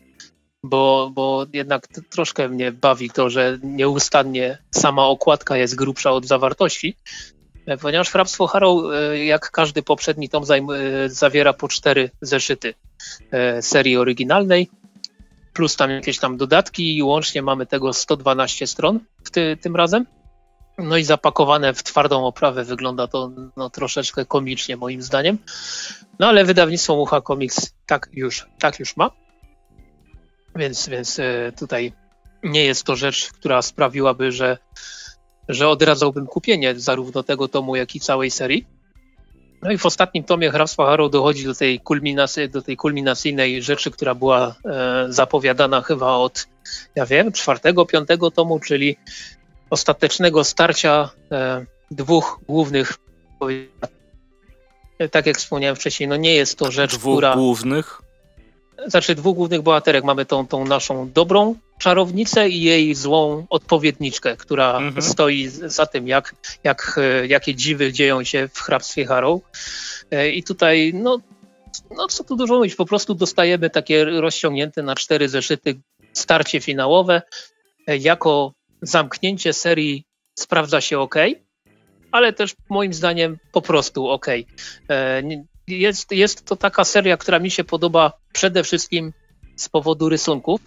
[0.62, 6.96] bo, bo jednak troszkę mnie bawi to, że nieustannie sama okładka jest grubsza od zawartości,
[7.68, 12.74] E, ponieważ hrabstwo Harrow, e, jak każdy poprzedni tom, e, zawiera po cztery zeszyty
[13.60, 14.70] serii oryginalnej,
[15.52, 19.00] plus tam jakieś tam dodatki i łącznie mamy tego 112 stron
[19.32, 20.06] ty, tym razem.
[20.78, 25.38] No i zapakowane w twardą oprawę wygląda to no, troszeczkę komicznie moim zdaniem.
[26.18, 29.10] No ale wydawnictwo Mucha Comics tak już, tak już ma.
[30.58, 31.20] Więc, więc
[31.58, 31.92] tutaj
[32.42, 34.58] nie jest to rzecz, która sprawiłaby, że
[35.48, 38.66] że odradzałbym kupienie zarówno tego tomu, jak i całej serii.
[39.62, 43.90] No i w ostatnim tomie Hrabstwa Harrow dochodzi do tej, kulminacji, do tej kulminacyjnej rzeczy,
[43.90, 46.46] która była e, zapowiadana chyba od,
[46.94, 48.96] ja wiem, czwartego, piątego tomu, czyli
[49.70, 52.98] ostatecznego starcia e, dwóch głównych.
[55.10, 57.34] Tak jak wspomniałem wcześniej, no nie jest to rzecz, dwóch która.
[57.34, 58.02] głównych?
[58.86, 60.04] Znaczy dwóch głównych bohaterek.
[60.04, 65.02] Mamy tą, tą naszą dobrą czarownicę i jej złą odpowiedniczkę, która mhm.
[65.02, 69.40] stoi za tym, jak, jak, jakie dziwy dzieją się w hrabstwie Harrow.
[70.10, 71.18] E, I tutaj, no,
[71.96, 75.80] no co tu dużo mówić, po prostu dostajemy takie rozciągnięte na cztery zeszyty
[76.12, 77.22] starcie finałowe.
[77.86, 81.14] E, jako zamknięcie serii sprawdza się ok,
[82.12, 84.26] ale też moim zdaniem po prostu ok.
[85.68, 89.12] Jest, jest to taka seria, która mi się podoba przede wszystkim
[89.56, 90.60] z powodu rysunków.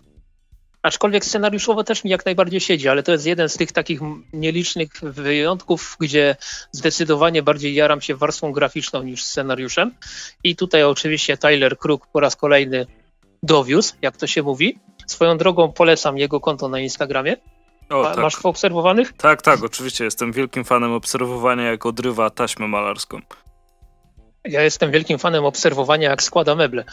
[0.82, 4.00] Aczkolwiek scenariuszowo też mi jak najbardziej siedzi, ale to jest jeden z tych takich
[4.34, 6.36] nielicznych wyjątków, gdzie
[6.72, 9.92] zdecydowanie bardziej jaram się warstwą graficzną niż scenariuszem.
[10.44, 12.86] I tutaj oczywiście Tyler Crook po raz kolejny
[13.44, 14.80] dowiózł, jak to się mówi.
[15.08, 17.38] Swoją drogą polecam jego konto na Instagramie.
[17.90, 18.18] O, tak.
[18.18, 19.14] Masz poobserwowanych?
[19.14, 20.04] Tak, tak, oczywiście.
[20.04, 23.22] Jestem wielkim fanem obserwowania, jak odrywa taśmę malarską.
[24.46, 26.84] Ja jestem wielkim fanem obserwowania, jak składa meble.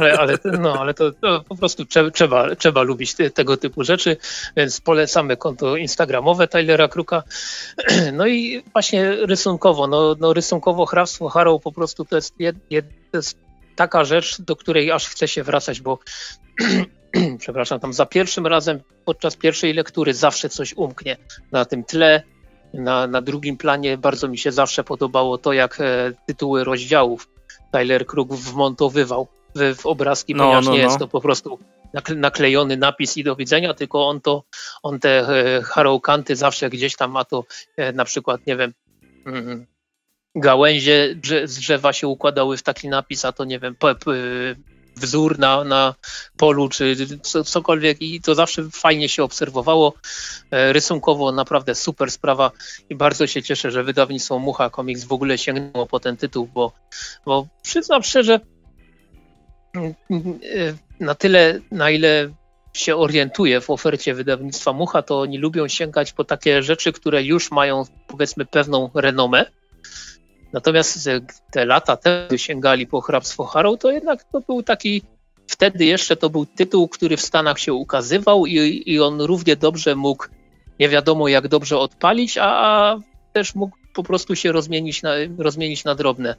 [0.00, 4.16] Ale, ale, no, ale to, to po prostu trzeba, trzeba, lubić te, tego typu rzeczy,
[4.56, 7.22] więc polecamy konto instagramowe Tylera Kruka.
[8.12, 12.86] No i właśnie rysunkowo, no, no rysunkowo Hrabstwo Harrow po prostu to jest, jed, jed,
[13.10, 13.38] to jest
[13.76, 15.98] taka rzecz, do której aż chce się wracać, bo
[17.38, 21.16] przepraszam, tam za pierwszym razem podczas pierwszej lektury zawsze coś umknie
[21.52, 22.22] na tym tle.
[22.74, 27.28] Na, na drugim planie bardzo mi się zawsze podobało to, jak e, tytuły rozdziałów
[27.72, 30.84] Tyler Krug wmontowywał w, w obrazki, no, ponieważ no, nie no.
[30.84, 31.58] jest to po prostu
[32.16, 34.44] naklejony napis i do widzenia, tylko on to,
[34.82, 37.44] on te e, harrowkanty zawsze gdzieś tam ma to
[37.76, 38.74] e, na przykład, nie wiem,
[39.26, 39.66] mm,
[40.34, 43.76] gałęzie z drzewa się układały w taki napis, a to nie wiem,
[45.00, 45.94] wzór na, na
[46.36, 46.96] polu, czy
[47.44, 49.94] cokolwiek i to zawsze fajnie się obserwowało.
[50.50, 52.50] E, rysunkowo naprawdę super sprawa
[52.90, 56.72] i bardzo się cieszę, że wydawnictwo Mucha Comics w ogóle sięgnęło po ten tytuł, bo,
[57.24, 58.40] bo przyznam szczerze,
[59.74, 62.30] mm, e, na tyle, na ile
[62.72, 67.50] się orientuję w ofercie wydawnictwa Mucha, to oni lubią sięgać po takie rzeczy, które już
[67.50, 69.46] mają powiedzmy pewną renomę
[70.52, 71.08] Natomiast
[71.50, 75.02] te lata temu sięgali po hrabstwo Harrow, to jednak to był taki,
[75.46, 79.94] wtedy jeszcze to był tytuł, który w Stanach się ukazywał i, i on równie dobrze
[79.94, 80.26] mógł,
[80.80, 82.98] nie wiadomo jak dobrze odpalić, a, a
[83.32, 86.36] też mógł po prostu się rozmienić na, rozmienić na drobne.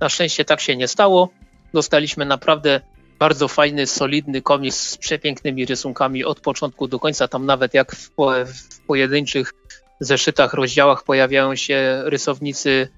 [0.00, 1.28] Na szczęście tak się nie stało.
[1.74, 2.80] Dostaliśmy naprawdę
[3.18, 7.28] bardzo fajny, solidny komiks z przepięknymi rysunkami od początku do końca.
[7.28, 8.10] Tam nawet jak w,
[8.46, 9.52] w pojedynczych
[10.00, 12.88] zeszytach, rozdziałach pojawiają się rysownicy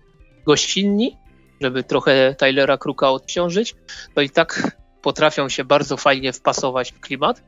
[0.47, 1.17] gościnni,
[1.61, 3.75] żeby trochę Tylera Kruka odciążyć,
[4.15, 7.43] to i tak potrafią się bardzo fajnie wpasować w klimat.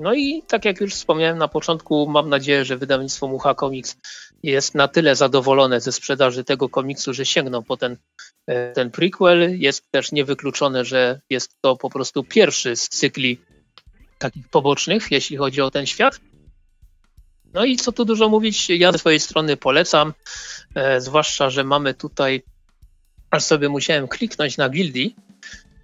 [0.00, 3.96] No i tak jak już wspomniałem na początku, mam nadzieję, że wydawnictwo Mucha Comics
[4.42, 7.96] jest na tyle zadowolone ze sprzedaży tego komiksu, że sięgną po ten,
[8.46, 9.60] e, ten prequel.
[9.60, 13.40] Jest też niewykluczone, że jest to po prostu pierwszy z cykli
[14.18, 16.20] takich pobocznych, jeśli chodzi o ten świat.
[17.54, 20.12] No i co tu dużo mówić, ja ze swojej strony polecam,
[20.74, 22.42] e, zwłaszcza, że mamy tutaj,
[23.30, 25.16] aż sobie musiałem kliknąć na Gildii.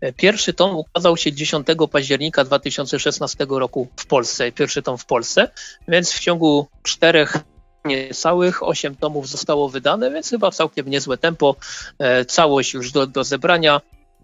[0.00, 5.48] E, pierwszy tom ukazał się 10 października 2016 roku w Polsce, pierwszy tom w Polsce,
[5.88, 7.37] więc w ciągu czterech
[7.85, 11.56] niecałych 8 tomów zostało wydane, więc chyba całkiem niezłe tempo.
[11.98, 13.80] E, całość już do, do zebrania.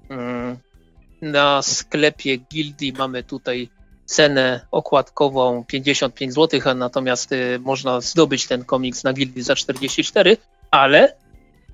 [0.09, 0.57] Mm,
[1.23, 3.69] na sklepie Gildii mamy tutaj
[4.07, 10.37] cenę okładkową 55 zł, a natomiast y, można zdobyć ten komiks na Gildii za 44,
[10.71, 11.17] ale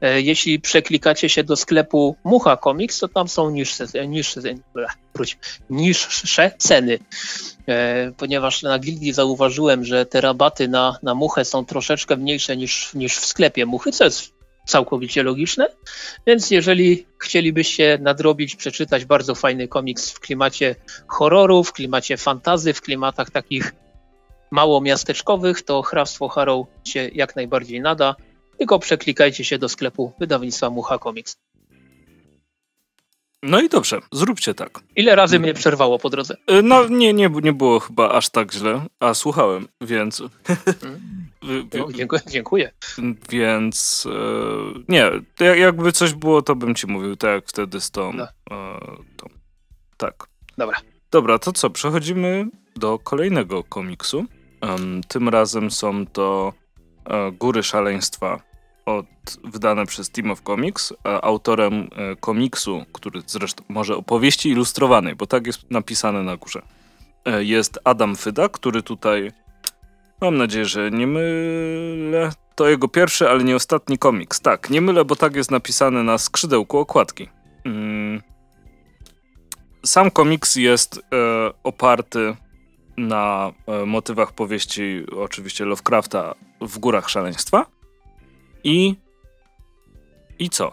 [0.00, 4.40] e, jeśli przeklikacie się do sklepu Mucha Comics, to tam są niższe, niższe,
[5.14, 5.38] wróć,
[5.70, 6.98] niższe ceny,
[7.68, 12.94] e, ponieważ na Gildii zauważyłem, że te rabaty na, na Muchę są troszeczkę mniejsze niż,
[12.94, 14.31] niż w sklepie Muchy, co jest
[14.66, 15.68] całkowicie logiczne.
[16.27, 20.75] Więc jeżeli chcielibyście nadrobić, przeczytać bardzo fajny komiks w klimacie
[21.07, 23.72] horroru, w klimacie fantazy, w klimatach takich
[24.51, 28.16] mało miasteczkowych, to Hrabstwo Harrow się jak najbardziej nada.
[28.59, 31.37] Tylko przeklikajcie się do sklepu wydawnictwa Mucha Comics.
[33.42, 34.81] No i dobrze, zróbcie tak.
[34.96, 36.37] Ile razy mnie przerwało po drodze?
[36.46, 40.22] E, no nie, nie, nie było chyba aż tak źle, a słuchałem, więc...
[41.42, 42.72] No, dziękuję, dziękuję.
[43.31, 45.11] Więc e, nie,
[45.57, 48.12] jakby coś było, to bym ci mówił, tak jak wtedy z tą.
[48.12, 48.24] No.
[48.24, 48.81] E,
[49.16, 49.26] tą.
[49.96, 50.26] Tak.
[50.59, 50.78] Dobra.
[51.11, 51.70] Dobra, to co?
[51.70, 54.26] Przechodzimy do kolejnego komiksu.
[54.62, 56.52] Um, tym razem są to
[57.05, 58.42] e, Góry Szaleństwa
[58.87, 59.07] od,
[59.44, 60.92] wydane przez Team of Comics.
[61.05, 66.62] autorem e, komiksu, który zresztą może opowieści ilustrowanej, bo tak jest napisane na górze,
[67.24, 69.33] e, jest Adam Fyda, który tutaj
[70.22, 72.32] Mam nadzieję, że nie mylę.
[72.54, 74.40] To jego pierwszy, ale nie ostatni komiks.
[74.40, 77.28] Tak, nie mylę, bo tak jest napisane na skrzydełku okładki.
[77.64, 78.22] Mm.
[79.85, 81.00] sam komiks jest e,
[81.62, 82.37] oparty
[82.96, 87.66] na e, motywach powieści oczywiście Lovecrafta w Górach Szaleństwa
[88.64, 88.94] i
[90.38, 90.72] i co?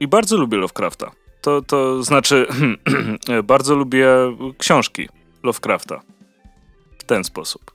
[0.00, 1.10] I bardzo lubię Lovecrafta.
[1.40, 2.46] To, to znaczy,
[3.44, 4.08] bardzo lubię
[4.58, 5.08] książki
[5.42, 6.00] Lovecrafta.
[6.98, 7.71] W ten sposób.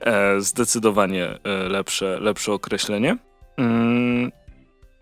[0.00, 3.16] E, zdecydowanie e, lepsze, lepsze określenie.
[3.56, 4.32] Mm,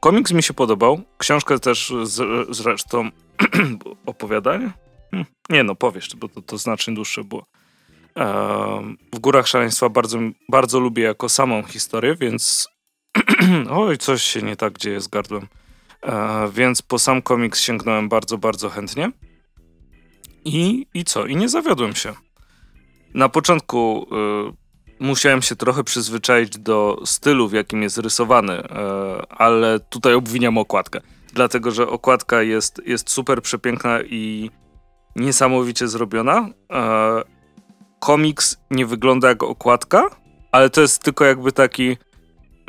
[0.00, 1.00] komiks mi się podobał.
[1.18, 3.10] Książkę też z, zresztą
[4.06, 4.70] opowiadanie?
[5.10, 7.46] Hm, nie no, powiesz, bo to, to znacznie dłuższe było.
[8.16, 8.26] E,
[9.12, 12.68] w Górach Szaleństwa bardzo, bardzo lubię jako samą historię, więc
[13.70, 15.46] oj, coś się nie tak dzieje z gardłem.
[16.52, 19.10] Więc po sam komiks sięgnąłem bardzo, bardzo chętnie.
[20.44, 21.26] I, I co?
[21.26, 22.14] I nie zawiodłem się.
[23.14, 24.06] Na początku
[24.50, 24.65] y,
[25.00, 28.66] musiałem się trochę przyzwyczaić do stylu, w jakim jest rysowany, y,
[29.28, 31.00] ale tutaj obwiniam okładkę.
[31.32, 34.50] Dlatego, że okładka jest, jest super przepiękna i
[35.16, 36.48] niesamowicie zrobiona.
[36.72, 37.22] E,
[38.00, 40.10] komiks nie wygląda jak okładka,
[40.52, 41.96] ale to jest tylko jakby taki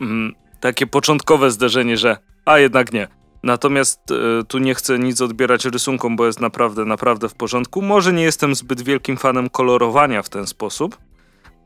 [0.01, 3.07] mm, takie początkowe zderzenie, że a jednak nie.
[3.43, 7.81] Natomiast y, tu nie chcę nic odbierać rysunkom, bo jest naprawdę, naprawdę w porządku.
[7.81, 10.97] Może nie jestem zbyt wielkim fanem kolorowania w ten sposób.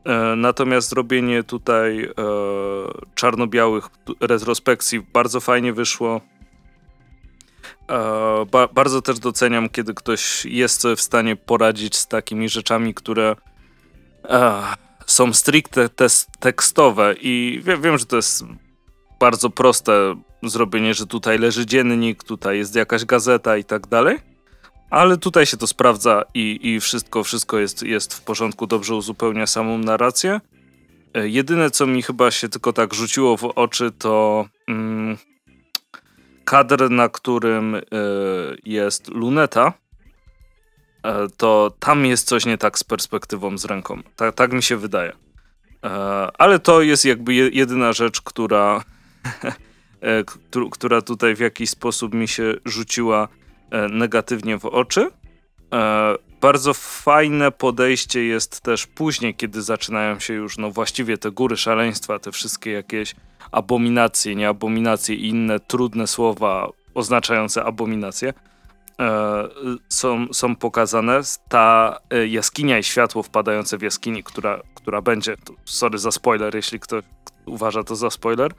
[0.04, 2.10] E, natomiast robienie tutaj e,
[3.14, 3.88] czarno-białych
[4.20, 6.20] retrospekcji bardzo fajnie wyszło.
[7.90, 13.36] E, ba bardzo też doceniam, kiedy ktoś jest w stanie poradzić z takimi rzeczami, które
[15.06, 15.88] są stricte
[16.40, 18.44] tekstowe i wiem, że to jest
[19.20, 19.92] bardzo proste
[20.42, 24.31] zrobienie, że tutaj leży dziennik, tutaj jest jakaś gazeta i tak dalej.
[24.92, 29.46] Ale tutaj się to sprawdza i, i wszystko, wszystko jest, jest w porządku, dobrze uzupełnia
[29.46, 30.40] samą narrację.
[31.14, 35.16] E, jedyne, co mi chyba się tylko tak rzuciło w oczy, to mm,
[36.44, 37.82] kadr, na którym y,
[38.64, 39.72] jest luneta.
[41.06, 44.02] Y, to tam jest coś nie tak z perspektywą z ręką.
[44.16, 45.10] Tak, tak mi się wydaje.
[45.10, 45.16] Y,
[46.38, 48.84] ale to jest jakby jedyna rzecz, która
[50.72, 53.28] która tutaj w jakiś sposób mi się rzuciła
[53.88, 55.10] negatywnie w oczy.
[55.72, 61.56] E, bardzo fajne podejście jest też później, kiedy zaczynają się już, no właściwie te góry
[61.56, 63.14] szaleństwa, te wszystkie jakieś
[63.52, 68.32] abominacje, nie abominacje i inne trudne słowa oznaczające abominacje
[69.88, 71.20] są, są pokazane.
[71.48, 77.04] Ta jaskinia i światło wpadające w jaskini, która, która będzie, sorry za spoiler, jeśli ktoś
[77.46, 78.54] uważa to za spoiler,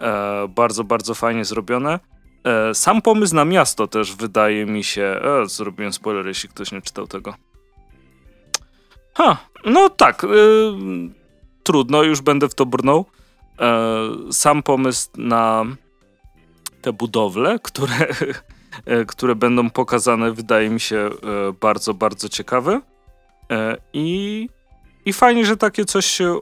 [0.00, 1.98] E, bardzo, bardzo fajnie zrobione.
[2.44, 5.02] E, sam pomysł na miasto też wydaje mi się.
[5.02, 7.34] E, zrobiłem spoiler, jeśli ktoś nie czytał tego.
[9.14, 10.26] Ha, no tak.
[11.62, 13.06] trudno, już będę w to brnął.
[14.30, 15.64] sam pomysł na
[16.82, 18.06] te budowle, które,
[19.12, 21.10] które będą pokazane, wydaje mi się
[21.60, 22.80] bardzo, bardzo ciekawy.
[23.92, 24.48] I
[25.04, 26.38] i fajnie, że takie coś się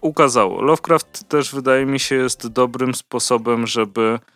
[0.00, 0.62] ukazało.
[0.62, 4.35] Lovecraft też wydaje mi się jest dobrym sposobem, żeby e,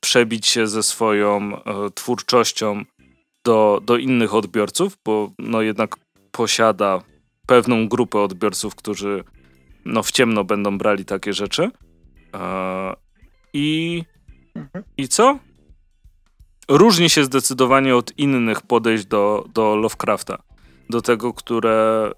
[0.00, 2.84] przebić się ze swoją e, twórczością
[3.44, 5.96] do, do innych odbiorców, bo no jednak
[6.30, 7.02] posiada
[7.46, 9.24] pewną grupę odbiorców, którzy
[9.84, 11.70] no w ciemno będą brali takie rzeczy.
[12.34, 12.96] E,
[13.52, 14.02] I,
[14.54, 14.84] mhm.
[14.96, 15.38] I co?
[16.68, 20.42] Różni się zdecydowanie od innych podejść do, do Lovecrafta
[20.90, 22.10] do tego, które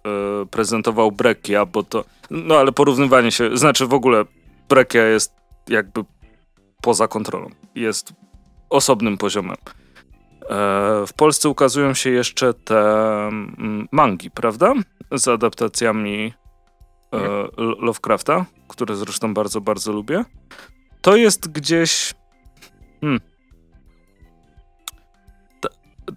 [0.50, 4.24] prezentował Breccia, bo to, no ale porównywanie się, znaczy w ogóle
[4.68, 5.32] Breccia jest
[5.68, 6.04] jakby
[6.80, 8.12] poza kontrolą, jest
[8.70, 9.56] osobnym poziomem.
[9.60, 12.78] E, w Polsce ukazują się jeszcze te
[13.28, 14.74] mm, mangi, prawda?
[15.12, 16.32] Z adaptacjami
[17.14, 17.18] e,
[17.56, 20.24] Lovecrafta, które zresztą bardzo, bardzo lubię.
[21.00, 22.14] To jest gdzieś.
[23.00, 23.20] Hmm,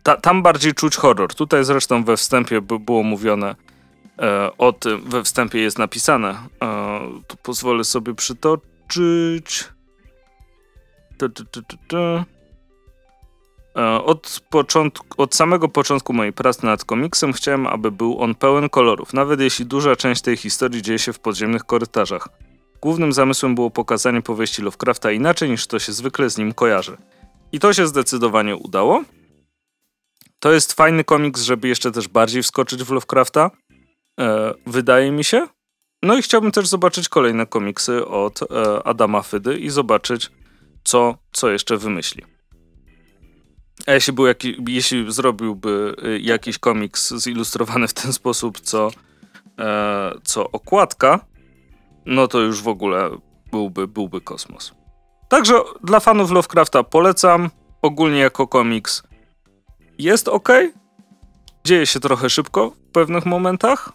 [0.04, 1.36] ta, tam bardziej czuć horror.
[1.36, 3.56] Tutaj zresztą we wstępie było mówione
[4.20, 6.38] e, o tym, we wstępie jest napisane.
[6.64, 9.73] E, tu pozwolę sobie przytoczyć.
[13.78, 18.70] E, od, początku, od samego początku mojej pracy nad komiksem chciałem, aby był on pełen
[18.70, 22.30] kolorów, nawet jeśli duża część tej historii dzieje się w podziemnych korytarzach.
[22.82, 26.98] Głównym zamysłem było pokazanie powieści Lovecrafta inaczej niż to się zwykle z nim kojarzy.
[27.52, 29.04] I to się zdecydowanie udało.
[30.40, 33.52] To jest fajny komiks, żeby jeszcze też bardziej wskoczyć w Lovecrafta.
[34.20, 35.48] E, wydaje mi się.
[36.04, 40.32] No i chciałbym też zobaczyć kolejne komiksy od e, Adama Fydy i zobaczyć,
[40.84, 42.24] co, co jeszcze wymyśli.
[43.88, 48.92] A jeśli, był jaki, jeśli zrobiłby e, jakiś komiks zilustrowany w ten sposób, co,
[49.60, 51.20] e, co okładka,
[52.06, 53.10] no to już w ogóle
[53.52, 54.74] byłby, byłby kosmos.
[55.30, 57.50] Także dla fanów Lovecrafta polecam.
[57.82, 59.04] Ogólnie jako komiks
[59.98, 60.50] jest ok.
[61.66, 63.92] Dzieje się trochę szybko w pewnych momentach,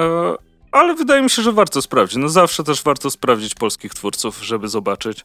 [0.00, 0.34] e,
[0.72, 2.16] ale wydaje mi się, że warto sprawdzić.
[2.16, 5.24] No zawsze też warto sprawdzić polskich twórców, żeby zobaczyć,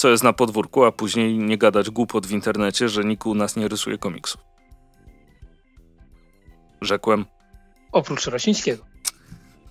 [0.00, 3.56] co jest na podwórku, a później nie gadać głupot w internecie, że nikt u nas
[3.56, 4.40] nie rysuje komiksów.
[6.80, 7.24] Rzekłem.
[7.92, 8.84] Oprócz Rosińskiego.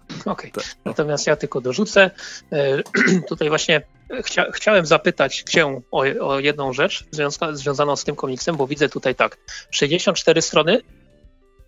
[0.09, 0.31] Okej.
[0.31, 0.51] Okay.
[0.51, 0.81] Tak, no.
[0.85, 2.11] Natomiast ja tylko dorzucę.
[2.51, 2.83] E,
[3.29, 3.81] tutaj właśnie
[4.23, 8.89] chcia, chciałem zapytać Cię o, o jedną rzecz związka, związaną z tym komiksem, bo widzę
[8.89, 9.37] tutaj tak.
[9.71, 10.81] 64 strony,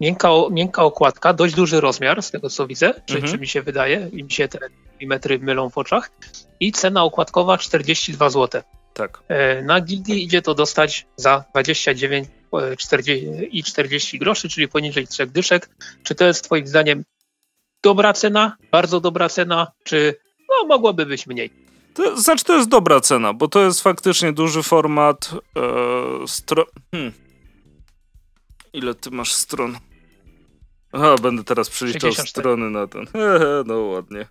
[0.02, 3.34] miękka, miękka okładka, dość duży rozmiar z tego co widzę, czy, mhm.
[3.34, 4.60] czy mi się wydaje, i mi się te
[5.02, 6.12] milimetry mylą w oczach.
[6.60, 8.62] I cena okładkowa 42 zł.
[8.94, 9.24] Tak.
[9.28, 12.28] E, na Gildii idzie to dostać za 29
[12.78, 15.70] 40 e, i 40 groszy, czyli poniżej trzech dyszek.
[16.04, 17.04] Czy to jest Twoim zdaniem
[17.84, 20.16] dobra cena, bardzo dobra cena, czy
[20.50, 21.50] no, mogłoby być mniej?
[21.94, 25.32] To znaczy, to jest dobra cena, bo to jest faktycznie duży format.
[25.58, 26.66] E, stro...
[26.92, 27.12] Hmm.
[28.74, 29.78] Ile ty masz stron?
[30.92, 32.30] Aha, będę teraz przeliczał 64.
[32.30, 33.06] strony na ten.
[33.68, 34.26] no ładnie.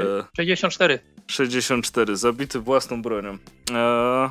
[0.00, 0.98] E, 64.
[1.26, 3.38] 64, zabity własną bronią.
[3.70, 4.30] E,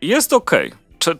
[0.00, 0.50] jest ok.
[0.98, 1.14] Cze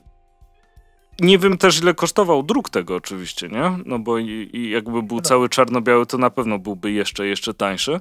[1.21, 3.79] nie wiem też ile kosztował druk tego oczywiście, nie?
[3.87, 5.23] No bo i, i jakby był no.
[5.23, 8.01] cały czarno-biały, to na pewno byłby jeszcze, jeszcze tańszy.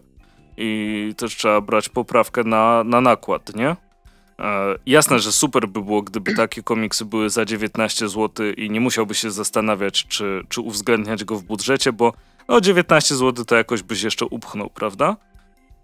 [0.57, 3.75] I też trzeba brać poprawkę na, na nakład, nie?
[4.39, 8.79] E, jasne, że super by było, gdyby takie komiksy były za 19 zł i nie
[8.79, 12.13] musiałby się zastanawiać, czy, czy uwzględniać go w budżecie, bo
[12.47, 15.17] no 19 zł to jakoś byś jeszcze upchnął, prawda?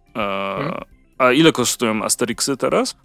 [0.09, 0.83] E, hmm.
[1.17, 2.95] A ile kosztują Asterixy teraz?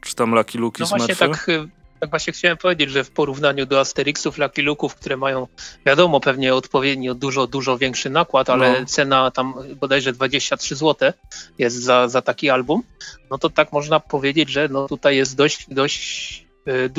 [0.00, 1.68] Czy tam Lucky Luki No właśnie tak y,
[2.00, 5.46] tak właśnie chciałem powiedzieć, że w porównaniu do Asterixów, Lucky Luke'ów, które mają,
[5.86, 8.86] wiadomo, pewnie odpowiednio dużo, dużo większy nakład, ale no.
[8.86, 11.12] cena tam bodajże 23 zł
[11.58, 12.82] jest za, za taki album,
[13.30, 16.90] no to tak można powiedzieć, że no tutaj jest dość, dość y,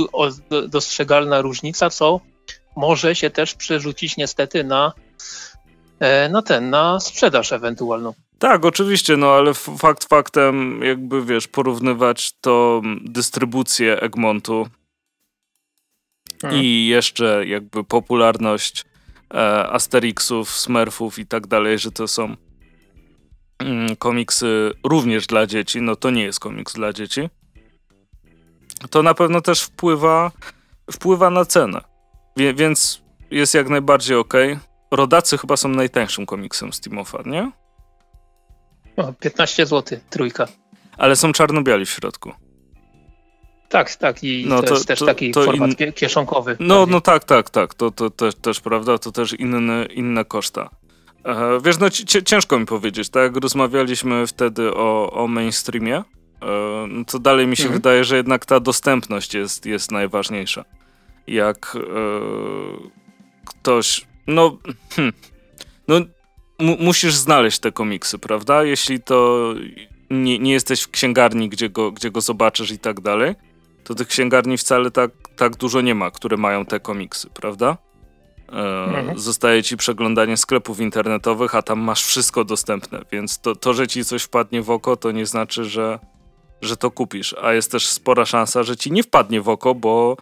[0.70, 2.22] dostrzegalna różnica, co
[2.76, 4.94] może się też przerzucić niestety na,
[6.00, 8.14] e, na ten, na sprzedaż ewentualną.
[8.40, 14.66] Tak, oczywiście, no ale fakt faktem, jakby wiesz, porównywać to dystrybucję Egmontu
[16.42, 16.64] Hmm.
[16.64, 18.86] I jeszcze jakby popularność
[19.34, 19.38] e,
[19.70, 22.36] Asterixów, Smurfów i tak dalej, że to są
[23.60, 27.30] mm, komiksy również dla dzieci, no to nie jest komiks dla dzieci.
[28.90, 30.32] To na pewno też wpływa,
[30.92, 31.82] wpływa na cenę.
[32.38, 34.34] Wie, więc jest jak najbardziej ok.
[34.96, 37.52] Rodacy chyba są najtańszym komiksem z Timofa, nie?
[38.98, 40.48] O, 15 zł, trójka.
[40.98, 42.34] Ale są czarno-biali w środku.
[43.70, 45.94] Tak, tak i no to, to jest też to, taki to format in...
[45.94, 46.58] kieszonkowy.
[46.60, 50.70] No, no tak, tak, tak, to, to, to też prawda, to też inne, inne koszta.
[51.26, 51.90] E, wiesz, no
[52.26, 56.04] ciężko mi powiedzieć, tak jak rozmawialiśmy wtedy o, o mainstreamie, e,
[56.88, 57.82] no to dalej mi się mhm.
[57.82, 60.66] wydaje, że jednak ta dostępność jest, jest najważniejsza.
[61.28, 61.80] Jak e,
[63.46, 64.58] ktoś, no,
[64.90, 65.14] hmm,
[65.88, 66.00] no
[66.60, 68.64] musisz znaleźć te komiksy, prawda?
[68.64, 69.54] Jeśli to
[70.10, 73.36] nie, nie jesteś w księgarni, gdzie go, gdzie go zobaczysz i tak dalej,
[73.84, 77.78] to tych księgarni wcale tak, tak dużo nie ma, które mają te komiksy, prawda?
[78.50, 78.54] E,
[78.84, 79.20] mhm.
[79.20, 84.06] Zostaje ci przeglądanie sklepów internetowych, a tam masz wszystko dostępne, więc to, to, że ci
[84.06, 86.00] coś wpadnie w oko, to nie znaczy, że,
[86.62, 87.36] że to kupisz.
[87.42, 90.18] A jest też spora szansa, że ci nie wpadnie w oko, bo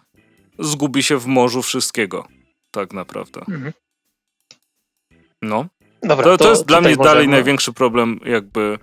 [0.58, 2.26] zgubi się w morzu wszystkiego.
[2.70, 3.40] Tak naprawdę.
[3.40, 3.72] Mhm.
[5.48, 5.66] No.
[6.02, 7.04] Dobra, to, to, to jest dla mnie możemy...
[7.04, 8.78] dalej największy problem, jakby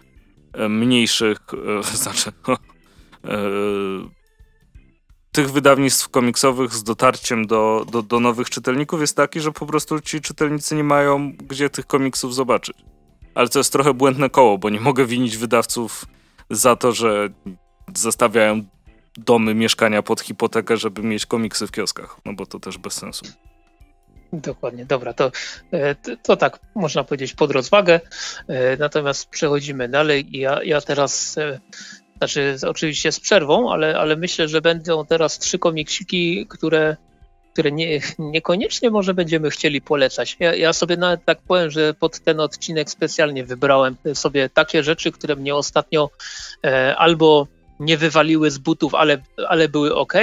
[0.53, 1.37] e, mniejszych,
[1.79, 2.31] e, znaczy.
[3.25, 3.37] E,
[5.31, 9.99] tych wydawnictw komiksowych z dotarciem do, do, do nowych czytelników jest taki, że po prostu
[9.99, 12.77] ci czytelnicy nie mają gdzie tych komiksów zobaczyć.
[13.35, 16.05] Ale to jest trochę błędne koło, bo nie mogę winić wydawców
[16.49, 17.29] za to, że
[17.95, 18.63] zostawiają
[19.17, 23.25] domy, mieszkania pod hipotekę, żeby mieć komiksy w kioskach, no bo to też bez sensu.
[24.33, 25.31] Dokładnie, dobra, to,
[25.71, 27.99] e, to, to tak można powiedzieć pod rozwagę.
[28.47, 30.27] E, natomiast przechodzimy dalej.
[30.31, 31.59] Ja, ja teraz e,
[32.17, 36.97] znaczy, oczywiście z przerwą, ale, ale myślę, że będą teraz trzy komiksiki, które,
[37.53, 40.37] które nie, niekoniecznie może będziemy chcieli polecać.
[40.39, 45.11] Ja, ja sobie nawet tak powiem, że pod ten odcinek specjalnie wybrałem sobie takie rzeczy,
[45.11, 46.09] które mnie ostatnio
[46.97, 47.47] albo
[47.79, 49.17] nie wywaliły z butów, ale,
[49.47, 50.13] ale były ok,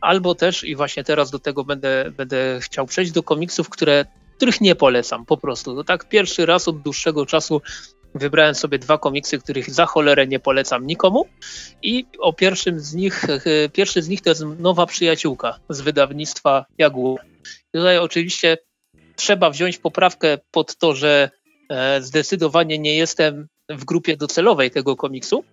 [0.00, 4.04] albo też, i właśnie teraz do tego będę, będę chciał przejść, do komiksów, które
[4.36, 5.76] których nie polecam po prostu.
[5.76, 7.62] To tak pierwszy raz od dłuższego czasu
[8.14, 11.26] Wybrałem sobie dwa komiksy, których za cholerę nie polecam nikomu.
[11.82, 16.64] I o pierwszym z nich, e, pierwszy z nich to jest Nowa Przyjaciółka z wydawnictwa
[16.78, 17.24] Jaguar.
[17.72, 18.58] Tutaj oczywiście
[19.16, 21.30] trzeba wziąć poprawkę pod to, że
[21.68, 25.44] e, zdecydowanie nie jestem w grupie docelowej tego komiksu,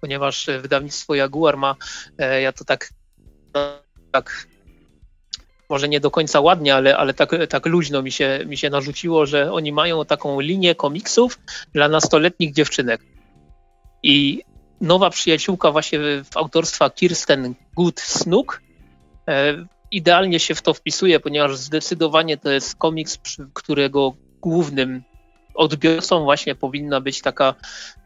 [0.00, 1.76] ponieważ wydawnictwo Jaguar ma,
[2.18, 2.90] e, ja to tak,
[4.12, 4.46] tak
[5.68, 9.26] może nie do końca ładnie, ale, ale tak, tak luźno mi się, mi się narzuciło,
[9.26, 11.38] że oni mają taką linię komiksów
[11.72, 13.00] dla nastoletnich dziewczynek.
[14.02, 14.42] I
[14.80, 18.62] nowa przyjaciółka właśnie w autorstwa Kirsten Good Snook
[19.28, 23.18] e, idealnie się w to wpisuje, ponieważ zdecydowanie to jest komiks,
[23.54, 25.02] którego głównym
[25.54, 27.54] odbiorcą właśnie powinna być taka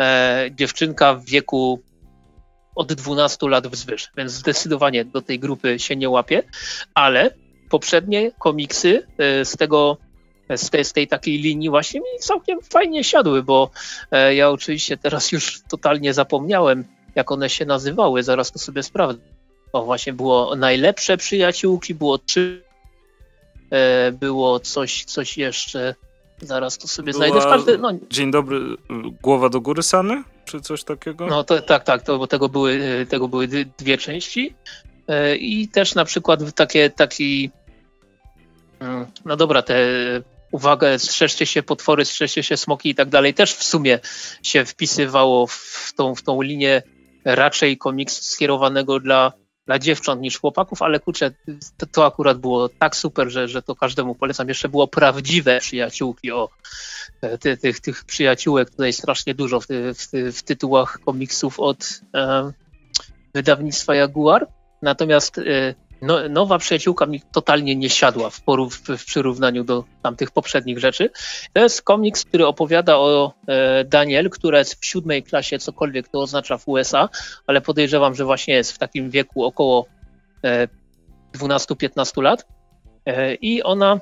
[0.01, 1.83] e, dziewczynka w wieku
[2.79, 6.43] od 12 lat wzwyż, więc zdecydowanie do tej grupy się nie łapie,
[6.95, 7.31] ale
[7.71, 9.97] poprzednie komiksy e, z tego
[10.57, 13.71] z tej, z tej takiej linii właśnie mi całkiem fajnie siadły, bo
[14.11, 19.21] e, ja oczywiście teraz już totalnie zapomniałem, jak one się nazywały, zaraz to sobie sprawdzę.
[19.73, 22.63] O, właśnie było najlepsze przyjaciółki, było trzy,
[23.71, 25.95] e, było coś, coś jeszcze,
[26.41, 27.27] zaraz to sobie Była...
[27.27, 27.47] znajdę.
[27.47, 27.93] Każdy, no...
[28.11, 28.61] Dzień dobry,
[29.23, 31.27] głowa do góry Sany, czy coś takiego?
[31.27, 34.55] No to, tak, tak, to, bo tego były, tego były dwie części
[35.39, 37.51] i też na przykład takie, taki
[38.81, 39.77] mm, no dobra, te
[40.53, 43.99] uwagę, strzeżcie się potwory, strzeżcie się smoki i tak dalej, też w sumie
[44.43, 46.83] się wpisywało w tą, w tą linię
[47.25, 49.33] raczej komiks skierowanego dla,
[49.69, 51.31] dla dziewcząt niż chłopaków, ale kurczę,
[51.77, 54.49] to, to akurat było tak super, że, że to każdemu polecam.
[54.49, 56.49] Jeszcze było prawdziwe przyjaciółki, o
[57.41, 62.53] ty, tych, tych przyjaciółek tutaj strasznie dużo w, w, w tytułach komiksów od e,
[63.35, 64.47] wydawnictwa Jaguar.
[64.83, 70.31] Natomiast e, no, nowa przyjaciółka mi totalnie nie siadła w, porów, w przyrównaniu do tamtych
[70.31, 71.11] poprzednich rzeczy.
[71.53, 76.21] To jest komiks, który opowiada o e, Daniel, która jest w siódmej klasie, cokolwiek to
[76.21, 77.09] oznacza w USA,
[77.47, 79.87] ale podejrzewam, że właśnie jest w takim wieku około
[80.45, 80.69] e,
[81.39, 82.47] 12-15 lat.
[83.07, 84.01] E, I ona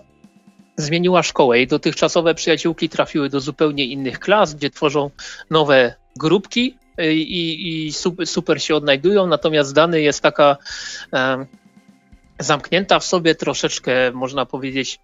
[0.77, 1.57] zmieniła szkołę.
[1.57, 5.11] Jej dotychczasowe przyjaciółki trafiły do zupełnie innych klas, gdzie tworzą
[5.51, 9.27] nowe grupki e, i, i super, super, się odnajdują.
[9.27, 10.57] Natomiast Dany jest taka
[11.13, 11.47] e,
[12.39, 14.99] zamknięta w sobie troszeczkę, można powiedzieć,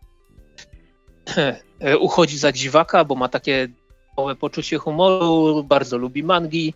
[2.00, 3.68] uchodzi za dziwaka, bo ma takie
[4.16, 6.74] małe poczucie humoru, bardzo lubi mangi,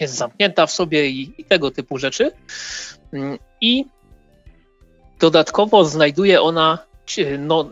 [0.00, 2.32] jest zamknięta w sobie i, i tego typu rzeczy.
[3.12, 3.84] Mm, I
[5.20, 6.78] dodatkowo znajduje ona
[7.38, 7.70] no,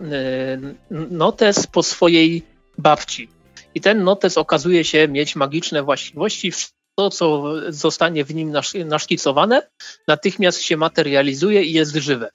[0.91, 2.43] notes po swojej
[2.79, 3.29] babci.
[3.75, 6.53] I ten notes okazuje się mieć magiczne właściwości
[6.95, 8.53] to, co zostanie w nim
[8.85, 9.63] naszkicowane,
[10.09, 12.31] natychmiast się materializuje i jest żywe.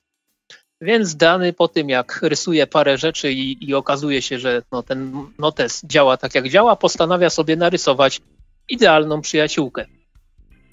[0.82, 5.28] Więc dany po tym, jak rysuje parę rzeczy i, i okazuje się, że no, ten
[5.40, 8.22] notes działa tak, jak działa, postanawia sobie narysować
[8.70, 9.86] idealną przyjaciółkę.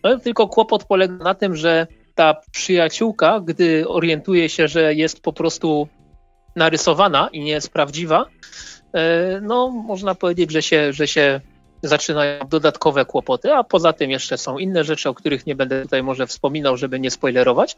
[0.03, 5.32] No, tylko kłopot polega na tym, że ta przyjaciółka, gdy orientuje się, że jest po
[5.32, 5.89] prostu
[6.57, 8.26] narysowana i nie jest prawdziwa,
[8.93, 11.41] e, no można powiedzieć, że się, że się
[11.83, 16.03] zaczynają dodatkowe kłopoty, a poza tym jeszcze są inne rzeczy, o których nie będę tutaj
[16.03, 17.77] może wspominał, żeby nie spoilerować.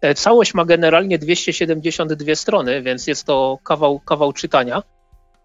[0.00, 4.82] E, całość ma generalnie 272 strony, więc jest to kawał, kawał czytania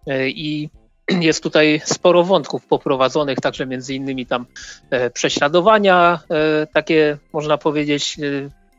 [0.08, 0.70] e, i
[1.30, 4.46] jest tutaj sporo wątków poprowadzonych, także między innymi tam
[4.90, 6.20] e, prześladowania,
[6.74, 8.18] takie można powiedzieć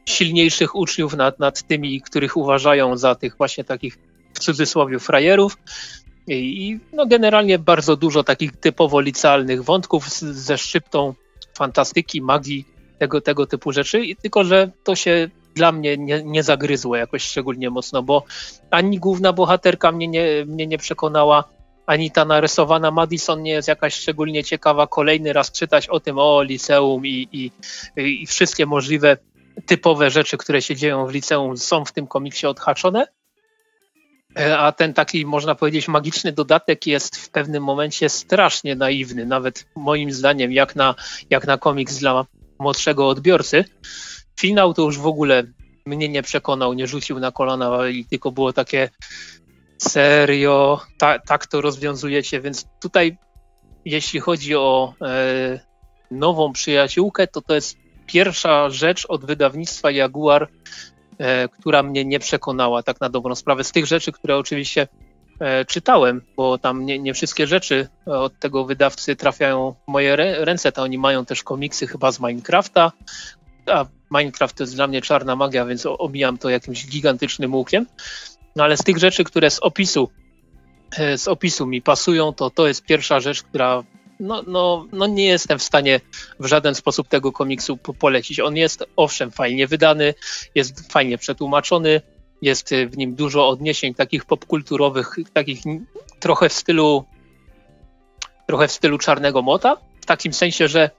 [0.06, 3.98] silniejszych uczniów nad, nad tymi, których uważają za tych właśnie takich
[4.34, 5.56] w cudzysłowie frajerów.
[6.26, 11.14] I no generalnie bardzo dużo takich typowo licealnych wątków z, ze szczyptą
[11.54, 12.66] fantastyki, magii,
[12.98, 17.22] tego, tego typu rzeczy, I tylko że to się dla mnie nie, nie zagryzło jakoś
[17.22, 18.24] szczególnie mocno, bo
[18.70, 21.44] ani główna bohaterka mnie nie, mnie nie przekonała,
[21.86, 24.86] ani ta narysowana Madison nie jest jakaś szczególnie ciekawa.
[24.86, 27.50] Kolejny raz czytać o tym, o liceum i, i,
[27.96, 29.16] i wszystkie możliwe
[29.66, 33.06] typowe rzeczy, które się dzieją w liceum są w tym komiksie odhaczone.
[34.38, 39.66] E, a ten taki, można powiedzieć, magiczny dodatek jest w pewnym momencie strasznie naiwny, nawet
[39.76, 40.94] moim zdaniem, jak na,
[41.30, 42.26] jak na komiks dla
[42.58, 43.64] młodszego odbiorcy.
[44.40, 45.42] Finał to już w ogóle
[45.86, 47.78] mnie nie przekonał, nie rzucił na kolana
[48.10, 48.88] tylko było takie
[49.78, 53.16] serio, ta, tak to rozwiązujecie, więc tutaj
[53.84, 55.60] jeśli chodzi o e,
[56.10, 57.76] nową przyjaciółkę, to to jest
[58.06, 60.48] pierwsza rzecz od wydawnictwa Jaguar,
[61.52, 63.64] która mnie nie przekonała tak na dobrą sprawę.
[63.64, 64.88] Z tych rzeczy, które oczywiście
[65.40, 70.72] e, czytałem, bo tam nie, nie wszystkie rzeczy od tego wydawcy trafiają w moje ręce,
[70.72, 72.92] to oni mają też komiksy chyba z Minecrafta,
[73.66, 77.86] a Minecraft to jest dla mnie czarna magia, więc omijam to jakimś gigantycznym łukiem.
[78.56, 80.10] No ale z tych rzeczy, które z opisu,
[80.98, 83.82] e, z opisu mi pasują, to to jest pierwsza rzecz, która
[84.22, 86.00] no, no, no nie jestem w stanie
[86.40, 88.40] w żaden sposób tego komiksu polecić.
[88.40, 90.14] On jest owszem fajnie wydany,
[90.54, 92.00] jest fajnie przetłumaczony,
[92.42, 95.60] jest w nim dużo odniesień takich popkulturowych, takich
[96.20, 97.04] trochę w stylu
[98.46, 100.90] trochę w stylu czarnego mota, w takim sensie, że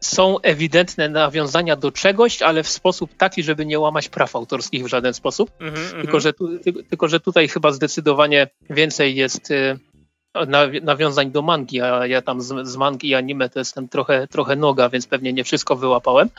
[0.00, 4.88] są ewidentne nawiązania do czegoś, ale w sposób taki, żeby nie łamać praw autorskich w
[4.88, 5.50] żaden sposób.
[5.60, 6.58] Mm -hmm, tylko, że tu,
[6.88, 9.78] tylko, że tutaj chyba zdecydowanie więcej jest y,
[10.82, 14.56] nawiązań do mangi, a ja tam z, z mangi i anime to jestem trochę, trochę
[14.56, 16.30] noga, więc pewnie nie wszystko wyłapałem.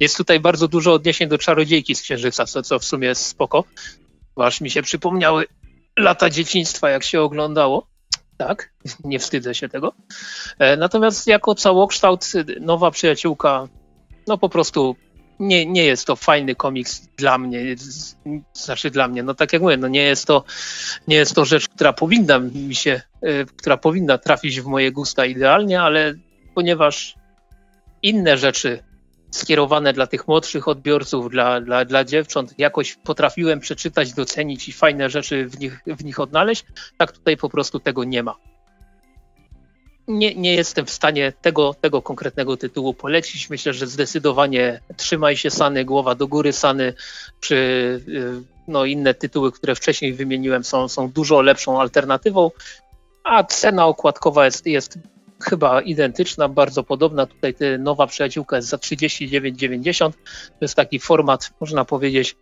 [0.00, 3.64] Jest tutaj bardzo dużo odniesień do czarodziejki z Księżyca, co, co w sumie jest spoko.
[4.36, 5.46] Aż mi się przypomniały
[5.98, 7.86] lata dzieciństwa, jak się oglądało.
[8.36, 8.72] Tak,
[9.04, 9.92] nie wstydzę się tego.
[10.58, 13.68] E, natomiast jako całokształt nowa przyjaciółka,
[14.26, 14.96] no po prostu
[15.40, 17.76] nie, nie jest to fajny komiks dla mnie,
[18.52, 20.44] znaczy dla mnie, no tak jak mówię, no nie jest to,
[21.08, 25.26] nie jest to rzecz, która powinna mi się, e, która powinna trafić w moje gusta
[25.26, 26.14] idealnie, ale
[26.54, 27.14] ponieważ
[28.02, 28.82] inne rzeczy
[29.30, 35.10] skierowane dla tych młodszych odbiorców, dla, dla, dla dziewcząt, jakoś potrafiłem przeczytać, docenić i fajne
[35.10, 36.64] rzeczy w nich, w nich odnaleźć,
[36.96, 38.49] tak tutaj po prostu tego nie ma.
[40.10, 43.50] Nie, nie jestem w stanie tego, tego konkretnego tytułu polecić.
[43.50, 46.94] Myślę, że zdecydowanie trzymaj się Sany, głowa do góry Sany,
[47.40, 47.54] czy
[48.08, 52.50] y, no, inne tytuły, które wcześniej wymieniłem, są, są dużo lepszą alternatywą,
[53.24, 54.98] a cena okładkowa jest, jest
[55.42, 57.26] chyba identyczna, bardzo podobna.
[57.26, 60.12] Tutaj nowa przyjaciółka jest za 39,90.
[60.12, 60.18] To
[60.60, 62.36] jest taki format, można powiedzieć,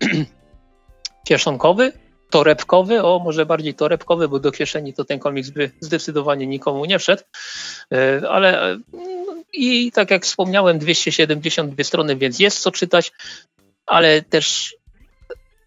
[1.28, 1.92] kieszonkowy,
[2.32, 6.98] torebkowy, o może bardziej torebkowy, bo do kieszeni to ten komiks by zdecydowanie nikomu nie
[6.98, 7.22] wszedł,
[7.92, 8.78] e, ale e,
[9.52, 13.12] i tak jak wspomniałem, 272 strony, więc jest co czytać,
[13.86, 14.76] ale też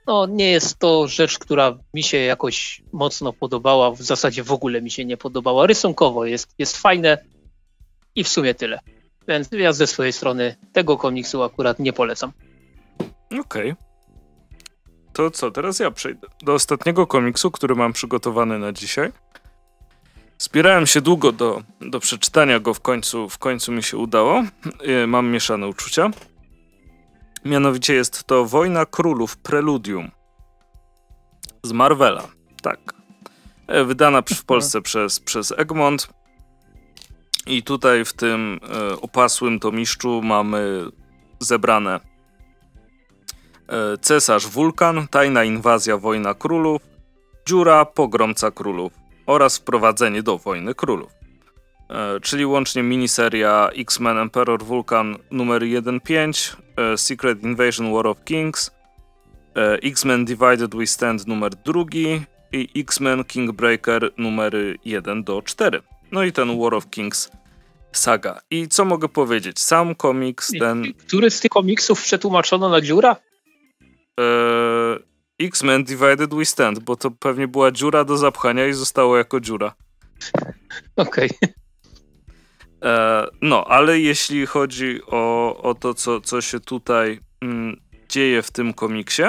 [0.08, 3.92] no, nie jest to rzecz, która mi się jakoś mocno podobała.
[3.92, 5.68] W zasadzie w ogóle mi się nie podobała.
[5.68, 7.18] Rysunkowo jest, jest fajne
[8.16, 8.80] i w sumie tyle.
[9.28, 12.32] Więc ja ze swojej strony tego komiksu akurat nie polecam.
[13.26, 13.72] Okej.
[13.72, 13.85] Okay.
[15.16, 19.12] To co, teraz ja przejdę do ostatniego komiksu, który mam przygotowany na dzisiaj.
[20.38, 24.44] Zbierałem się długo do, do przeczytania go, w końcu, w końcu mi się udało.
[24.82, 26.10] E, mam mieszane uczucia.
[27.46, 30.12] Mianowicie jest to Wojna Królów Preludium
[31.64, 32.28] z Marvela.
[32.62, 32.80] Tak.
[33.68, 36.10] E, wydana w Polsce przez, przez Egmont.
[37.48, 40.86] I tutaj w tym e, opasłym tomiszczu mamy
[41.40, 42.15] zebrane
[44.02, 46.82] Cesarz Wulkan, Tajna Inwazja Wojna Królów,
[47.48, 48.94] Dziura Pogromca Królów
[49.26, 51.12] oraz Wprowadzenie do Wojny Królów.
[51.90, 58.72] E, czyli łącznie miniseria X-Men Emperor Vulcan numer 1.5, e, Secret Invasion War of Kings,
[59.56, 61.84] e, X-Men Divided We Stand numer 2
[62.52, 65.82] i X-Men Kingbreaker numery 1 do 4.
[66.12, 67.32] No i ten War of Kings
[67.92, 68.42] saga.
[68.52, 69.60] I co mogę powiedzieć?
[69.60, 70.94] Sam komiks ten...
[70.94, 73.16] Który z tych komiksów przetłumaczono na dziura?
[75.40, 79.76] X-Men Divided We Stand, bo to pewnie była dziura do zapchania i zostało jako dziura.
[80.96, 81.30] Okej.
[81.30, 81.54] Okay.
[82.84, 88.52] E, no, ale jeśli chodzi o, o to, co, co się tutaj mm, dzieje w
[88.52, 89.24] tym komiksie,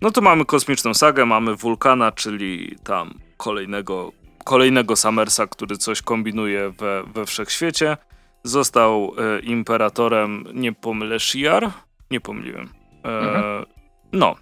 [0.00, 4.12] no to mamy kosmiczną sagę, mamy Wulkana, czyli tam kolejnego,
[4.44, 7.96] kolejnego Summersa, który coś kombinuje we, we wszechświecie.
[8.44, 11.70] Został e, imperatorem, nie pomylę, Shiar?
[12.10, 12.68] Nie pomyliłem.
[13.06, 13.66] E, mhm.
[14.12, 14.36] No.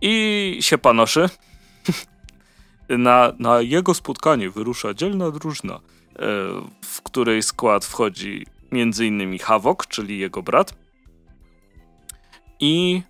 [0.00, 1.28] I się panoszy.
[2.88, 5.80] na, na jego spotkanie wyrusza dzielna drużyna
[6.84, 9.38] w której skład wchodzi m.in.
[9.38, 10.74] Havok, czyli jego brat.
[12.60, 13.02] I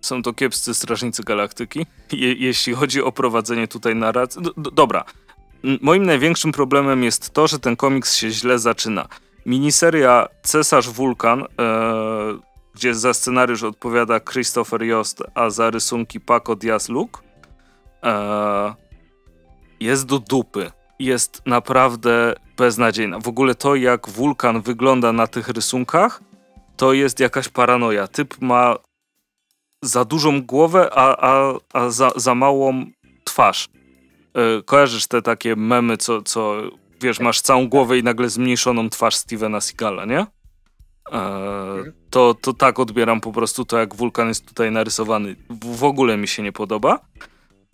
[0.00, 4.42] są to kiepscy strażnicy galaktyki, je, jeśli chodzi o prowadzenie tutaj narracji.
[4.56, 5.04] dobra.
[5.80, 9.08] Moim największym problemem jest to, że ten komiks się źle zaczyna.
[9.46, 11.46] Miniseria Cesarz Wulkan, e,
[12.74, 17.20] gdzie za scenariusz odpowiada Christopher Jost, a za rysunki Paco Diaz-Luke,
[18.02, 18.74] e,
[19.80, 23.20] jest do dupy jest naprawdę beznadziejna.
[23.20, 26.22] W ogóle to, jak wulkan wygląda na tych rysunkach,
[26.76, 28.08] to jest jakaś paranoja.
[28.08, 28.76] Typ ma
[29.82, 32.84] za dużą głowę, a, a, a za, za małą
[33.24, 33.68] twarz.
[34.34, 36.62] Yy, kojarzysz te takie memy, co, co
[37.00, 40.26] wiesz, masz całą głowę i nagle zmniejszoną twarz Stevena Seagala, nie?
[41.12, 45.36] Yy, to, to tak odbieram po prostu to, jak wulkan jest tutaj narysowany.
[45.50, 46.98] W, ogóle mi się nie podoba.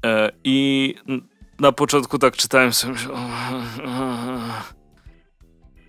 [0.05, 0.11] Yy,
[0.45, 0.95] I
[1.61, 2.95] na początku tak czytałem sobie,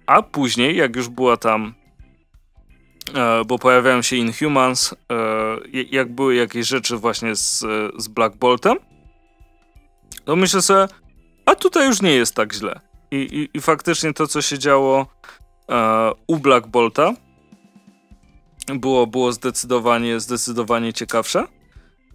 [0.09, 1.73] a później, jak już była tam,
[3.15, 4.95] e, bo pojawiają się Inhumans, e,
[5.91, 7.65] jak były jakieś rzeczy właśnie z,
[7.97, 8.77] z Black Boltem,
[10.25, 10.87] to myślę sobie,
[11.45, 12.79] a tutaj już nie jest tak źle.
[13.11, 15.05] I, i, i faktycznie to, co się działo
[15.69, 17.13] e, u Black Bolta,
[18.75, 21.47] było, było zdecydowanie, zdecydowanie ciekawsze.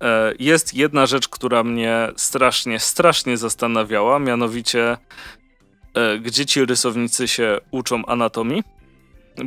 [0.00, 4.96] E, jest jedna rzecz, która mnie strasznie, strasznie zastanawiała, mianowicie
[5.94, 8.62] e, gdzie ci rysownicy się uczą anatomii,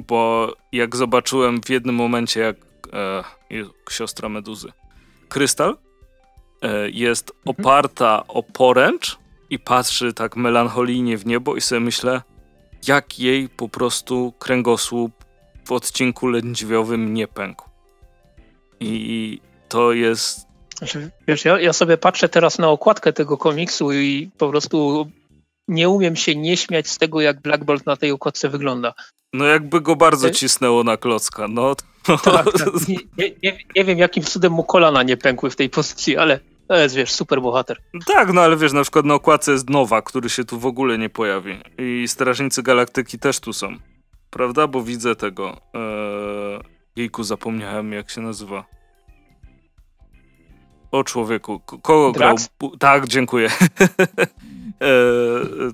[0.08, 2.56] bo jak zobaczyłem w jednym momencie, jak
[2.94, 3.24] e,
[3.90, 4.72] siostra Meduzy,
[5.30, 5.78] Krystal
[6.62, 7.44] e, jest mhm.
[7.46, 9.18] oparta o poręcz
[9.50, 12.22] i patrzy tak melancholijnie w niebo i sobie myślę,
[12.88, 15.17] jak jej po prostu kręgosłup
[15.68, 17.70] w odcinku lędźwiowym nie pękł.
[18.80, 20.48] I to jest.
[20.78, 25.08] Znaczy, wiesz, ja, ja sobie patrzę teraz na okładkę tego komiksu i po prostu
[25.68, 28.94] nie umiem się nie śmiać z tego, jak Black Bolt na tej okładce wygląda.
[29.34, 31.76] No jakby go bardzo cisnęło na klocka, no.
[32.04, 32.88] Tak, tak.
[33.18, 36.76] Nie, nie, nie, wiem, jakim cudem mu kolana nie pękły w tej pozycji, ale to
[36.76, 37.78] jest, wiesz, super bohater.
[38.06, 40.98] Tak, no ale wiesz, na przykład na okładce jest Nowa, który się tu w ogóle
[40.98, 41.60] nie pojawi.
[41.78, 43.78] I Strażnicy Galaktyki też tu są.
[44.38, 44.68] Prawda?
[44.68, 45.58] Bo widzę tego.
[45.74, 46.78] Eee...
[46.96, 48.66] Jejku, zapomniałem jak się nazywa.
[50.92, 52.50] O człowieku, kogo Drax?
[52.60, 52.78] grał?
[52.78, 53.50] Tak, dziękuję.
[54.80, 55.72] eee,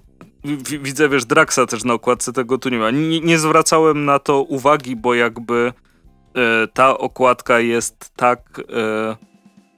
[0.81, 2.91] widzę, wiesz, Draxa też na okładce tego tu nie ma.
[2.91, 5.73] Nie, nie zwracałem na to uwagi, bo jakby
[6.35, 9.15] e, ta okładka jest tak e,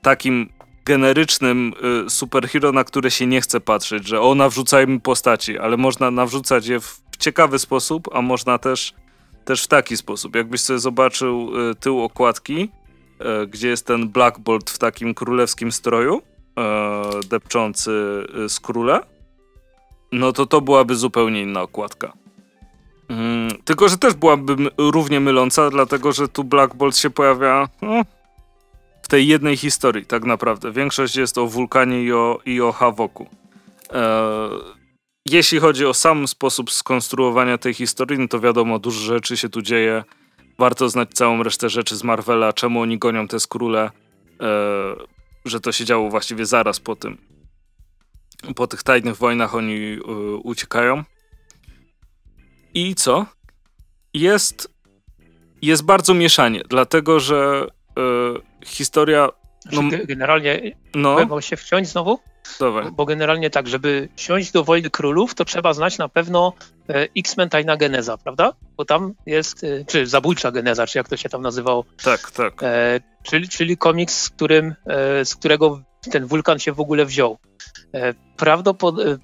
[0.01, 0.49] takim
[0.85, 1.73] generycznym
[2.05, 6.67] y, superhero, na które się nie chce patrzeć, że o, nawrzucajmy postaci, ale można nawrzucać
[6.67, 8.93] je w ciekawy sposób, a można też,
[9.45, 10.35] też w taki sposób.
[10.35, 12.69] Jakbyś sobie zobaczył y, tył okładki,
[13.43, 16.21] y, gdzie jest ten Black Bolt w takim królewskim stroju,
[17.29, 17.91] depczący
[18.47, 19.01] z króle,
[20.11, 22.13] no to to byłaby zupełnie inna okładka.
[23.09, 28.01] Mm, tylko, że też byłaby równie myląca, dlatego że tu Black Bolt się pojawia no,
[29.05, 30.71] w tej jednej historii, tak naprawdę.
[30.71, 33.29] Większość jest o wulkanie i o, i o Hawoku.
[33.93, 34.49] E,
[35.25, 39.61] jeśli chodzi o sam sposób skonstruowania tej historii, no to wiadomo, dużo rzeczy się tu
[39.61, 40.03] dzieje.
[40.59, 43.91] Warto znać całą resztę rzeczy z Marvela, czemu oni gonią te skróle,
[44.41, 44.51] e,
[45.45, 47.17] że to się działo właściwie zaraz po tym.
[48.55, 49.97] Po tych tajnych wojnach oni e,
[50.43, 51.03] uciekają.
[52.73, 53.25] I co?
[54.13, 54.73] Jest,
[55.61, 57.67] jest bardzo mieszanie, dlatego że
[58.65, 59.29] historia...
[59.71, 61.25] No, generalnie no.
[61.25, 62.19] mogę się wciąć znowu?
[62.59, 62.91] Dawaj.
[62.91, 66.53] Bo generalnie tak, żeby wsiąść do Wojny Królów, to trzeba znać na pewno
[66.89, 68.53] e, X-Men Tajna Geneza, prawda?
[68.77, 71.85] Bo tam jest, e, czy Zabójcza Geneza, czy jak to się tam nazywało.
[72.03, 72.63] Tak, tak.
[72.63, 75.81] E, czyli, czyli komiks, z, którym, e, z którego
[76.11, 77.37] ten wulkan się w ogóle wziął.
[77.93, 79.17] E, prawdopodobnie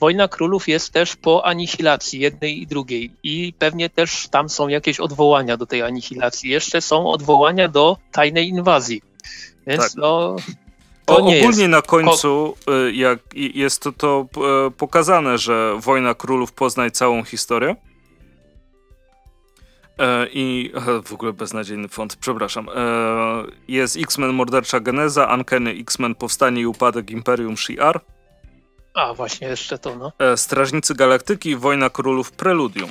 [0.00, 5.00] Wojna Królów jest też po anihilacji jednej i drugiej i pewnie też tam są jakieś
[5.00, 6.50] odwołania do tej anihilacji.
[6.50, 9.02] Jeszcze są odwołania do tajnej inwazji.
[9.66, 9.92] Więc tak.
[9.96, 10.36] no...
[11.06, 11.58] O, ogólnie jest.
[11.68, 12.54] na końcu
[12.88, 14.26] y, jak jest to, to
[14.76, 17.76] pokazane, że Wojna Królów poznaje całą historię.
[19.98, 20.72] E, I
[21.04, 22.68] w ogóle beznadziejny font, przepraszam.
[22.68, 22.72] E,
[23.68, 28.00] jest X-Men Mordercza Geneza, Uncanny X-Men Powstanie i Upadek Imperium Shi'ar.
[28.94, 30.12] A, właśnie jeszcze to, no.
[30.18, 32.90] E, Strażnicy Galaktyki, Wojna Królów Preludium.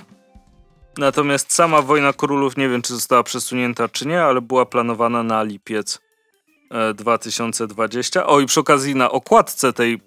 [0.97, 5.43] Natomiast sama Wojna Królów nie wiem, czy została przesunięta, czy nie, ale była planowana na
[5.43, 6.01] lipiec
[6.95, 8.27] 2020.
[8.27, 10.01] O, i przy okazji na okładce tej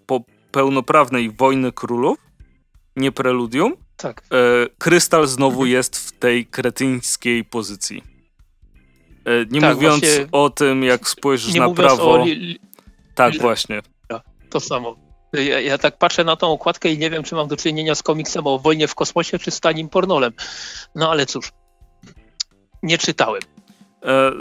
[0.51, 2.19] pełnoprawnej Wojny Królów,
[2.97, 4.23] nie Preludium, tak.
[4.33, 8.03] E, krystal znowu jest w tej kretyńskiej pozycji.
[9.25, 12.25] E, nie tak, mówiąc właśnie, o tym, jak spojrzysz na prawo.
[12.25, 12.61] Li,
[13.15, 13.83] tak, li, właśnie.
[14.51, 14.97] To samo.
[15.33, 18.03] Ja, ja, tak patrzę na tą okładkę i nie wiem, czy mam do czynienia z
[18.03, 20.33] komiksem o wojnie w kosmosie, czy z tanim pornolem.
[20.95, 21.53] No ale cóż,
[22.83, 23.43] nie czytałem.
[24.03, 24.33] E,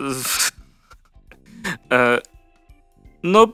[1.92, 2.20] e,
[3.24, 3.48] no,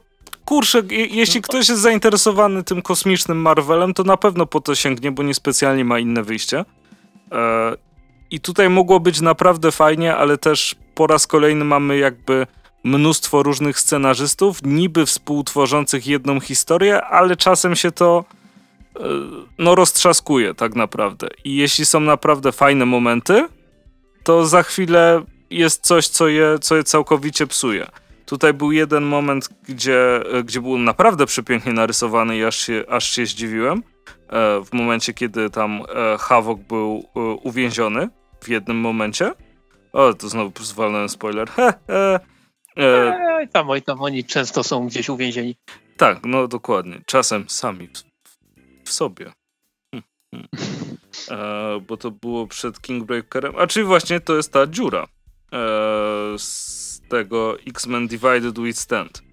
[0.52, 0.82] kurczę,
[1.12, 5.86] jeśli ktoś jest zainteresowany tym kosmicznym Marvelem, to na pewno po to sięgnie, bo niespecjalnie
[5.86, 6.66] ma inne wyjście.
[7.32, 7.76] E,
[8.32, 12.48] I tutaj mogło być naprawdę fajnie, ale też po raz kolejny mamy jakby
[12.84, 18.26] mnóstwo różnych scenarzystów, niby współtworzących jedną historię, ale czasem się to
[18.96, 19.02] e,
[19.58, 21.28] no roztrzaskuje tak naprawdę.
[21.44, 23.48] I jeśli są naprawdę fajne momenty,
[24.24, 27.88] to za chwilę jest coś, co je, co je całkowicie psuje.
[28.32, 33.26] Tutaj był jeden moment, gdzie, gdzie był naprawdę przepięknie narysowany i aż się, aż się
[33.26, 33.84] zdziwiłem.
[34.30, 38.10] E, w momencie, kiedy tam e, Havok był e, uwięziony
[38.44, 39.32] w jednym momencie.
[39.94, 41.50] O, to znowu zwalnąłem spoiler.
[41.50, 42.20] He, he.
[42.78, 45.56] E, tam, oj, tam oni często są gdzieś uwięzieni.
[45.98, 47.02] Tak, no dokładnie.
[47.06, 48.04] Czasem sami w,
[48.90, 49.32] w sobie.
[49.96, 50.04] Hm,
[50.36, 50.48] hm.
[51.32, 53.54] E, bo to było przed Kingbreakerem.
[53.58, 55.08] A czyli właśnie to jest ta dziura.
[55.54, 55.60] E,
[57.12, 59.24] tego X-Men Divided We Stand.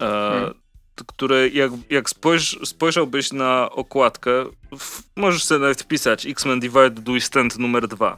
[0.00, 0.54] E, hmm.
[1.06, 4.44] Które jak, jak spojrz, spojrzałbyś na okładkę,
[4.78, 8.16] w, możesz sobie nawet wpisać X-Men Divided We Stand numer 2.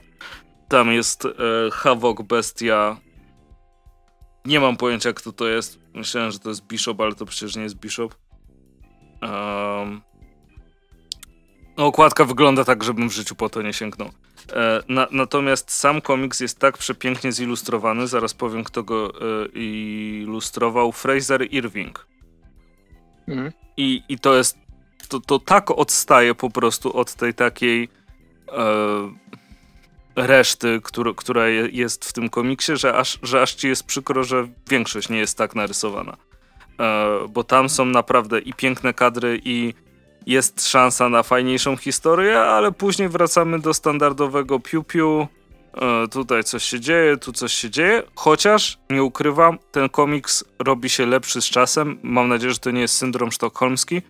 [0.68, 1.30] Tam jest e,
[1.72, 2.96] Havok, Bestia.
[4.44, 5.78] Nie mam pojęcia kto to jest.
[5.94, 8.14] Myślałem, że to jest Bishop, ale to przecież nie jest Bishop.
[9.22, 10.00] Um,
[11.84, 14.10] okładka wygląda tak, żebym w życiu po to nie sięgnął.
[14.52, 20.92] E, na, natomiast sam komiks jest tak przepięknie zilustrowany, zaraz powiem kto go e, ilustrował,
[20.92, 22.06] Fraser Irving.
[23.28, 23.52] Mhm.
[23.76, 24.58] I, I to jest,
[25.08, 27.88] to, to tak odstaje po prostu od tej takiej
[28.48, 28.56] e,
[30.16, 34.48] reszty, który, która jest w tym komiksie, że aż, że aż ci jest przykro, że
[34.68, 36.16] większość nie jest tak narysowana.
[36.80, 39.74] E, bo tam są naprawdę i piękne kadry i
[40.26, 45.26] jest szansa na fajniejszą historię, ale później wracamy do standardowego piu-piu.
[45.74, 48.02] E, tutaj coś się dzieje, tu coś się dzieje.
[48.14, 51.98] Chociaż, nie ukrywam, ten komiks robi się lepszy z czasem.
[52.02, 54.02] Mam nadzieję, że to nie jest syndrom sztokholmski.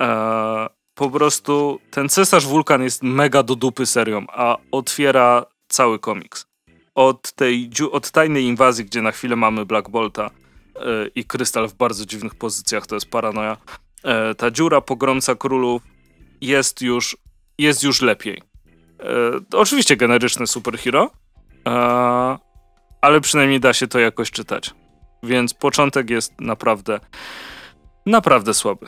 [0.00, 6.46] E, po prostu ten cesarz wulkan jest mega do dupy serią, a otwiera cały komiks.
[6.94, 10.30] Od tej od tajnej inwazji, gdzie na chwilę mamy Black Bolta e,
[11.14, 13.83] i Krystal w bardzo dziwnych pozycjach, to jest paranoja E,
[14.36, 15.82] ta dziura pogromca królów
[16.40, 17.16] jest już,
[17.58, 18.42] jest już lepiej.
[19.00, 21.10] E, oczywiście generyczny superhero,
[21.68, 21.70] e,
[23.00, 24.74] ale przynajmniej da się to jakoś czytać.
[25.22, 27.00] Więc początek jest naprawdę,
[28.06, 28.86] naprawdę słaby.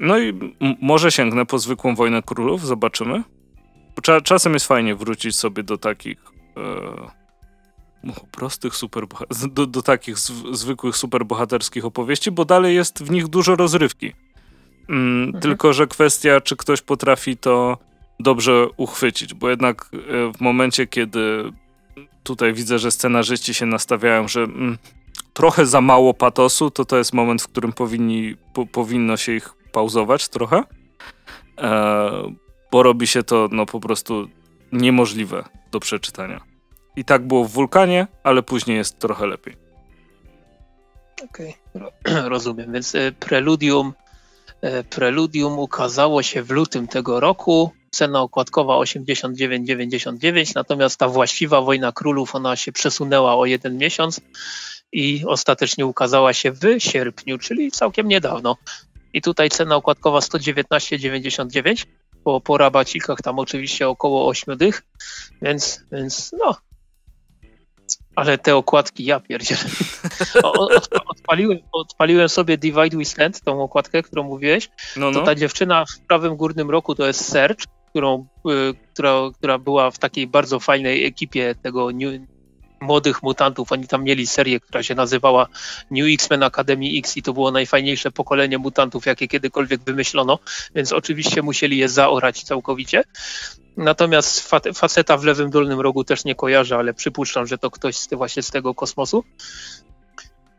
[0.00, 3.22] No i może sięgnę po zwykłą Wojnę Królów, zobaczymy.
[4.02, 6.18] Cza czasem jest fajnie wrócić sobie do takich
[6.56, 7.24] e,
[8.32, 9.04] prostych super
[9.50, 10.18] do, do takich
[10.52, 14.12] zwykłych superbohaterskich opowieści, bo dalej jest w nich dużo rozrywki.
[14.88, 15.42] Mm, mhm.
[15.42, 17.78] Tylko, że kwestia, czy ktoś potrafi to
[18.20, 21.52] dobrze uchwycić, bo jednak e, w momencie, kiedy
[22.22, 24.78] tutaj widzę, że scenarzyści się nastawiają, że mm,
[25.32, 29.54] trochę za mało patosu, to to jest moment, w którym powinni, po, powinno się ich
[29.72, 30.62] pauzować trochę,
[31.58, 32.34] e,
[32.72, 34.28] bo robi się to no po prostu
[34.72, 36.40] niemożliwe do przeczytania.
[36.96, 39.56] I tak było w Wulkanie, ale później jest trochę lepiej.
[41.24, 42.28] Okej, okay.
[42.34, 42.72] rozumiem.
[42.72, 43.92] Więc e, Preludium
[44.90, 47.70] Preludium ukazało się w lutym tego roku.
[47.90, 54.20] Cena okładkowa 89,99, natomiast ta właściwa Wojna Królów ona się przesunęła o jeden miesiąc
[54.92, 58.56] i ostatecznie ukazała się w sierpniu, czyli całkiem niedawno.
[59.12, 61.86] I tutaj cena okładkowa 119,99,
[62.24, 64.82] po, po rabacikach tam oczywiście około 8 dych,
[65.42, 66.56] więc, więc no,
[68.16, 69.60] ale te okładki, ja pierdzielę.
[71.06, 74.70] Odpaliłem, odpaliłem sobie Divide We Stand, tą okładkę, którą mówiłeś.
[74.96, 75.20] No, no.
[75.20, 79.90] To ta dziewczyna w prawym górnym roku to jest Serge, którą, y, która, która była
[79.90, 82.20] w takiej bardzo fajnej ekipie tego New,
[82.84, 83.72] młodych mutantów.
[83.72, 85.46] Oni tam mieli serię, która się nazywała
[85.90, 90.38] New X-Men Academy X i to było najfajniejsze pokolenie mutantów, jakie kiedykolwiek wymyślono,
[90.74, 93.04] więc oczywiście musieli je zaorać całkowicie.
[93.76, 98.08] Natomiast faceta w lewym dolnym rogu też nie kojarzę, ale przypuszczam, że to ktoś z,
[98.14, 99.24] właśnie z tego kosmosu.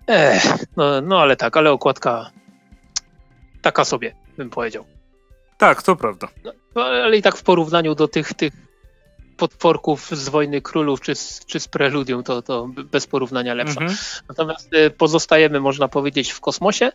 [0.08, 0.44] Ech,
[0.78, 2.32] no, no ale tak, ale okładka
[3.62, 4.86] taka sobie, bym powiedział.
[5.58, 6.28] Tak, to prawda.
[6.76, 8.54] No, ale i tak w porównaniu do tych, tych
[9.38, 13.82] potworków z Wojny Królów czy z, czy z Preludium, to, to bez porównania lepsza.
[13.82, 13.98] Mhm.
[14.30, 16.92] Natomiast y, pozostajemy, można powiedzieć, w kosmosie,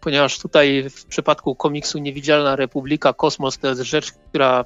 [0.00, 4.64] ponieważ tutaj w przypadku komiksu Niewidzialna Republika, kosmos to jest rzecz, która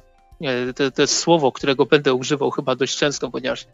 [0.75, 3.65] to, to jest słowo, którego będę używał chyba dość często, ponieważ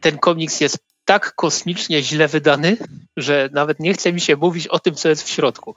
[0.00, 2.76] ten komiks jest tak kosmicznie źle wydany,
[3.16, 5.74] że nawet nie chce mi się mówić o tym, co jest w środku.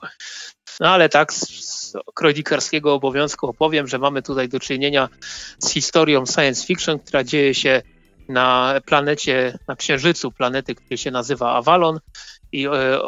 [0.80, 1.32] No ale tak,
[2.14, 5.08] kronikarskiego obowiązku opowiem, że mamy tutaj do czynienia
[5.58, 7.82] z historią science fiction, która dzieje się
[8.28, 12.00] na planecie, na księżycu planety, który się nazywa Avalon.
[12.52, 13.00] I e, e,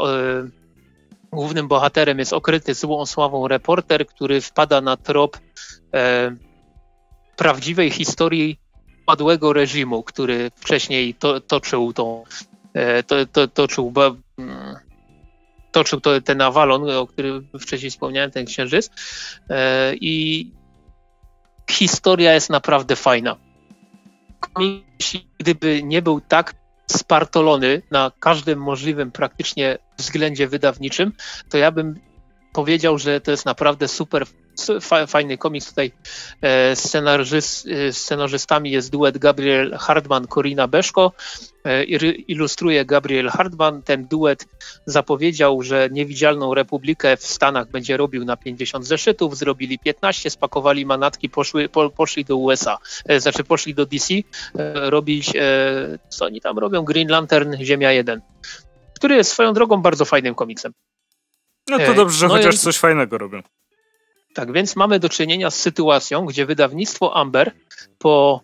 [1.33, 5.39] głównym bohaterem jest okryty złą sławą reporter, który wpada na trop
[5.95, 6.37] e,
[7.37, 8.59] prawdziwej historii
[9.07, 12.25] padłego reżimu, który wcześniej to, toczył tą,
[12.75, 13.93] e, to, to, toczył,
[14.39, 14.76] mm,
[15.77, 18.91] toczył to, ten Avalon, o którym wcześniej wspomniałem, ten księżyc.
[19.51, 20.51] E, I
[21.71, 23.37] historia jest naprawdę fajna.
[25.39, 26.55] Gdyby nie był tak
[26.87, 31.13] spartolony na każdym możliwym praktycznie względzie wydawniczym,
[31.51, 32.01] to ja bym
[32.57, 34.27] powiedział, że to jest naprawdę super
[35.07, 35.69] fajny komiks.
[35.69, 35.93] Tutaj
[36.43, 41.13] e, scenarzyst, e, scenarzystami jest duet Gabriel Hardman, Corina Beszko.
[41.65, 41.85] E,
[42.29, 43.83] ilustruje Gabriel Hardman.
[43.83, 44.47] Ten duet
[44.87, 49.37] zapowiedział, że Niewidzialną Republikę w Stanach będzie robił na 50 zeszytów.
[49.37, 52.79] Zrobili 15, spakowali manatki, poszły, po, poszli do USA,
[53.19, 54.15] znaczy poszli do DC
[54.75, 55.33] robić,
[56.09, 56.83] co oni tam robią?
[56.83, 58.21] Green Lantern Ziemia 1,
[58.95, 60.73] który jest swoją drogą bardzo fajnym komiksem.
[61.69, 63.43] No to dobrze, że no chociaż coś fajnego robią.
[64.35, 67.53] Tak więc mamy do czynienia z sytuacją, gdzie wydawnictwo Amber
[67.99, 68.41] po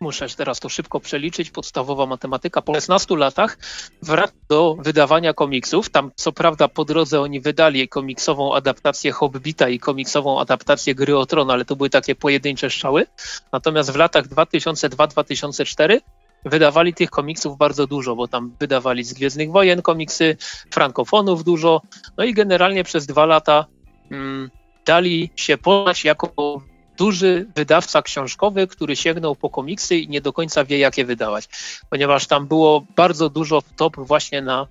[0.00, 3.58] muszę teraz to szybko przeliczyć, podstawowa matematyka, po 16 latach
[4.02, 5.90] wraca do wydawania komiksów.
[5.90, 11.26] Tam co prawda po drodze oni wydali komiksową adaptację Hobbita i komiksową adaptację Gry o
[11.26, 13.06] Tron, ale to były takie pojedyncze strzały.
[13.52, 16.00] Natomiast w latach 2002-2004
[16.44, 20.36] wydawali tych komiksów bardzo dużo, bo tam wydawali z Gwiezdnych Wojen komiksy,
[20.70, 21.82] frankofonów dużo,
[22.16, 23.66] no i generalnie przez dwa lata
[24.10, 24.50] mm,
[24.86, 26.62] dali się poznać jako
[26.98, 31.48] duży wydawca książkowy, który sięgnął po komiksy i nie do końca wie, jakie wydawać,
[31.90, 34.66] ponieważ tam było bardzo dużo top właśnie na,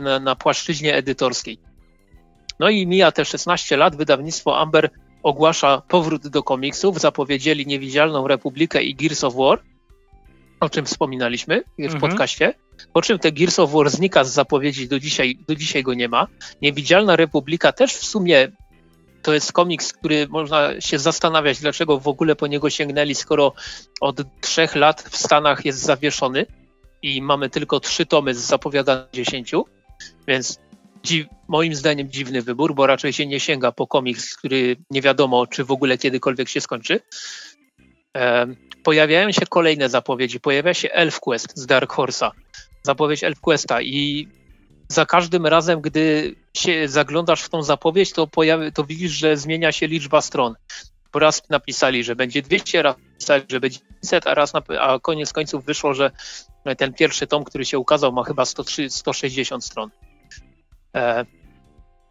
[0.00, 1.58] na, na płaszczyźnie edytorskiej.
[2.60, 4.90] No i mija te 16 lat, wydawnictwo Amber
[5.22, 9.62] ogłasza powrót do komiksów, zapowiedzieli Niewidzialną Republikę i Gears of War,
[10.64, 12.00] o czym wspominaliśmy w mhm.
[12.00, 12.54] podcaście,
[12.92, 16.08] po czym te Gears of War znika z zapowiedzi, do dzisiaj, do dzisiaj go nie
[16.08, 16.26] ma.
[16.62, 18.48] Niewidzialna Republika też w sumie
[19.22, 23.52] to jest komiks, który można się zastanawiać, dlaczego w ogóle po niego sięgnęli, skoro
[24.00, 26.46] od trzech lat w Stanach jest zawieszony
[27.02, 29.64] i mamy tylko trzy tomy z zapowiadanych dziesięciu,
[30.28, 30.58] więc
[31.04, 35.46] dziw, moim zdaniem dziwny wybór, bo raczej się nie sięga po komiks, który nie wiadomo,
[35.46, 37.00] czy w ogóle kiedykolwiek się skończy.
[38.82, 40.40] Pojawiają się kolejne zapowiedzi.
[40.40, 42.30] Pojawia się Elf Quest z Dark Horse'a.
[42.82, 44.28] Zapowiedź Elf Questa i
[44.88, 49.72] za każdym razem, gdy się zaglądasz w tą zapowiedź, to, pojawi, to widzisz, że zmienia
[49.72, 50.54] się liczba stron.
[51.14, 55.32] Raz napisali, że będzie 200, raz napisali, że będzie 500, a raz na, a koniec
[55.32, 56.10] końców wyszło, że
[56.78, 59.90] ten pierwszy tom, który się ukazał, ma chyba 103, 160 stron.
[60.96, 61.24] E,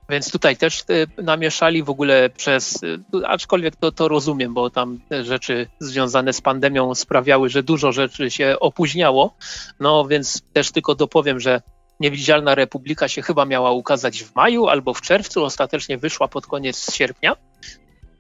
[0.10, 5.00] więc tutaj też e, namieszali w ogóle przez, e, aczkolwiek to, to rozumiem, bo tam
[5.22, 9.36] rzeczy związane z pandemią sprawiały, że dużo rzeczy się opóźniało.
[9.80, 11.62] No więc też tylko dopowiem, że
[12.00, 16.96] Niewidzialna Republika się chyba miała ukazać w maju albo w czerwcu, ostatecznie wyszła pod koniec
[16.96, 17.36] sierpnia.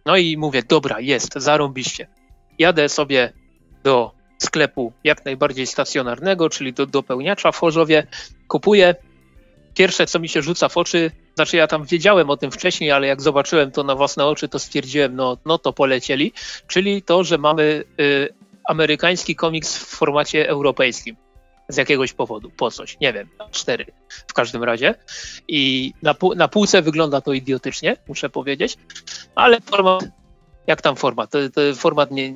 [0.06, 2.08] No i mówię, dobra, jest, zarąbiście.
[2.60, 3.34] Jadę sobie
[3.84, 8.08] do sklepu jak najbardziej stacjonarnego, czyli do dopełniacza w Chorzowie,
[8.48, 8.96] kupuję.
[9.74, 13.08] Pierwsze, co mi się rzuca w oczy, znaczy ja tam wiedziałem o tym wcześniej, ale
[13.08, 16.34] jak zobaczyłem to na własne oczy, to stwierdziłem, no, no to polecieli,
[16.68, 18.30] czyli to, że mamy y,
[18.70, 21.16] amerykański komiks w formacie europejskim
[21.70, 23.86] z jakiegoś powodu, po coś, nie wiem, cztery
[24.28, 24.96] w każdym razie.
[25.48, 28.78] I na, na półce wygląda to idiotycznie, muszę powiedzieć,
[29.36, 30.04] ale format,
[30.68, 32.34] jak tam format, to, to format nie,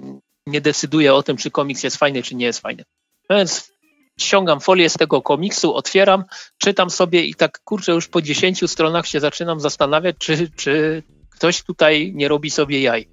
[0.47, 2.83] nie decyduje o tym, czy komiks jest fajny, czy nie jest fajny.
[3.29, 3.71] Więc
[4.17, 6.23] ściągam folię z tego komiksu, otwieram,
[6.57, 11.63] czytam sobie i tak kurczę, już po 10 stronach się zaczynam zastanawiać, czy, czy ktoś
[11.63, 13.07] tutaj nie robi sobie jaj.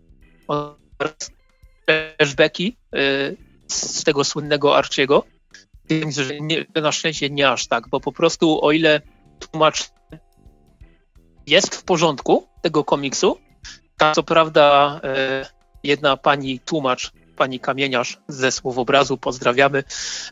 [2.18, 3.36] Flashbacki y,
[3.68, 5.24] z tego słynnego Archiego,
[6.08, 9.00] że nie, na szczęście nie aż tak, bo po prostu o ile
[9.38, 9.90] tłumacz
[11.46, 13.38] jest w porządku tego komiksu,
[13.96, 15.46] tak co prawda e,
[15.82, 19.84] jedna pani tłumacz, pani kamieniarz ze Słowobrazu, pozdrawiamy,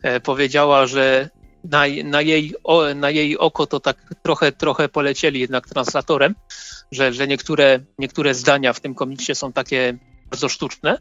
[0.02, 1.30] e, powiedziała, że
[1.64, 6.34] na, na, jej, o, na jej oko to tak trochę, trochę polecieli jednak translatorem,
[6.92, 9.98] że, że niektóre, niektóre zdania w tym komiksie są takie
[10.30, 10.98] bardzo sztuczne,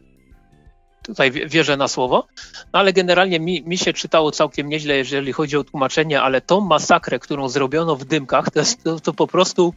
[1.02, 2.26] tutaj wierzę na słowo,
[2.72, 6.60] no ale generalnie mi, mi się czytało całkiem nieźle, jeżeli chodzi o tłumaczenie, ale tą
[6.60, 9.74] masakrę, którą zrobiono w dymkach, to, jest, to, to po prostu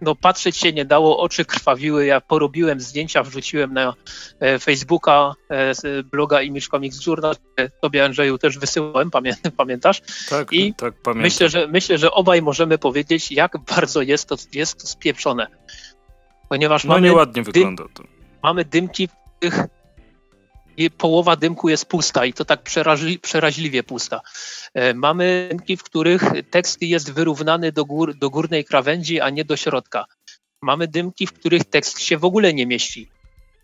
[0.00, 2.06] no, patrzeć się nie dało, oczy krwawiły.
[2.06, 3.94] Ja porobiłem zdjęcia, wrzuciłem na
[4.40, 5.72] e, Facebooka, e,
[6.02, 7.34] bloga Image Comics Journal.
[7.82, 10.02] Tobie, Andrzeju, też wysyłałem, pamię, pamiętasz?
[10.28, 11.22] Tak, I tak, pamiętam.
[11.22, 15.46] Myślę że, myślę, że obaj możemy powiedzieć, jak bardzo jest to, jest to spieprzone.
[16.48, 18.02] Ponieważ no mamy nieładnie dym, wygląda to.
[18.42, 19.66] Mamy dymki, w których
[20.96, 24.20] połowa dymku jest pusta i to tak przeraźli, przeraźliwie pusta.
[24.74, 29.44] E, mamy dymki, w których tekst jest wyrównany do, gór, do górnej krawędzi, a nie
[29.44, 30.04] do środka.
[30.62, 33.08] Mamy dymki, w których tekst się w ogóle nie mieści.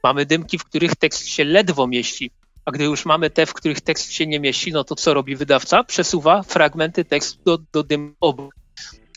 [0.02, 2.30] Mamy dymki, w których tekst się ledwo mieści.
[2.64, 5.36] A gdy już mamy te, w których tekst się nie mieści, no to co robi
[5.36, 5.84] wydawca?
[5.84, 8.50] Przesuwa fragmenty tekstu do, do dymku.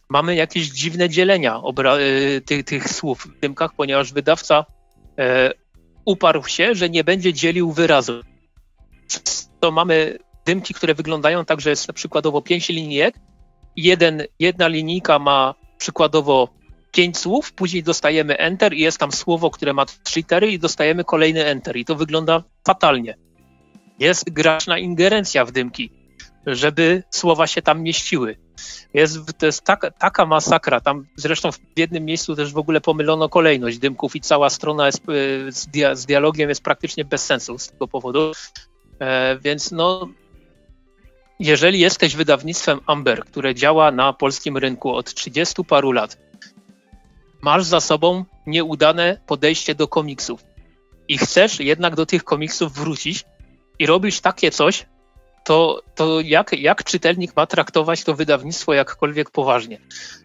[0.09, 4.65] Mamy jakieś dziwne dzielenia obra- e, tych, tych słów w dymkach, ponieważ wydawca
[5.19, 5.51] e,
[6.07, 8.21] uparł się, że nie będzie dzielił wyrazu.
[9.59, 13.15] To mamy dymki, które wyglądają tak, że jest przykładowo pięć linijek.
[13.75, 16.49] Jeden, jedna linijka ma przykładowo
[16.91, 21.03] pięć słów, później dostajemy enter i jest tam słowo, które ma trzy litery i dostajemy
[21.03, 23.17] kolejny enter i to wygląda fatalnie.
[23.99, 25.91] Jest graczna ingerencja w dymki,
[26.55, 28.37] żeby słowa się tam mieściły.
[28.93, 30.81] Jest, to jest taka, taka masakra.
[30.81, 34.99] Tam zresztą w jednym miejscu też w ogóle pomylono kolejność dymków i cała strona jest,
[35.09, 38.31] e, z, dia, z dialogiem jest praktycznie bez sensu z tego powodu.
[38.99, 40.09] E, więc no,
[41.39, 46.17] jeżeli jesteś wydawnictwem Amber, które działa na polskim rynku od 30 paru lat,
[47.41, 50.43] masz za sobą nieudane podejście do komiksów
[51.07, 53.25] i chcesz jednak do tych komiksów wrócić,
[53.79, 54.85] i robisz takie coś,
[55.47, 59.79] to, to jak, jak czytelnik ma traktować to wydawnictwo jakkolwiek poważnie?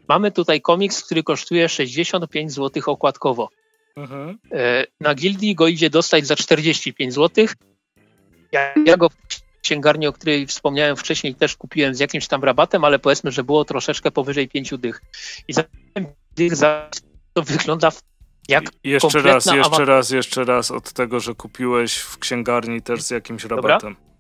[0.09, 3.49] Mamy tutaj komiks, który kosztuje 65 zł okładkowo.
[3.97, 4.39] Mhm.
[4.53, 7.47] E, na gildii go idzie dostać za 45 zł.
[8.53, 9.17] Ja, ja go w
[9.63, 13.65] księgarni, o której wspomniałem wcześniej, też kupiłem z jakimś tam rabatem, ale powiedzmy, że było
[13.65, 15.03] troszeczkę powyżej 5 dych.
[15.49, 15.65] I za
[16.37, 16.91] dych za
[17.33, 17.91] to wygląda
[18.49, 23.11] jak Jeszcze raz, jeszcze raz, jeszcze raz od tego, że kupiłeś w księgarni też z
[23.11, 23.95] jakimś rabatem.
[23.95, 24.12] Dobra.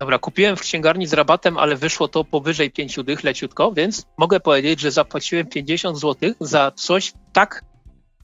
[0.00, 4.40] Dobra, kupiłem w księgarni z rabatem, ale wyszło to powyżej 5 dych leciutko, więc mogę
[4.40, 7.64] powiedzieć, że zapłaciłem 50 zł za coś tak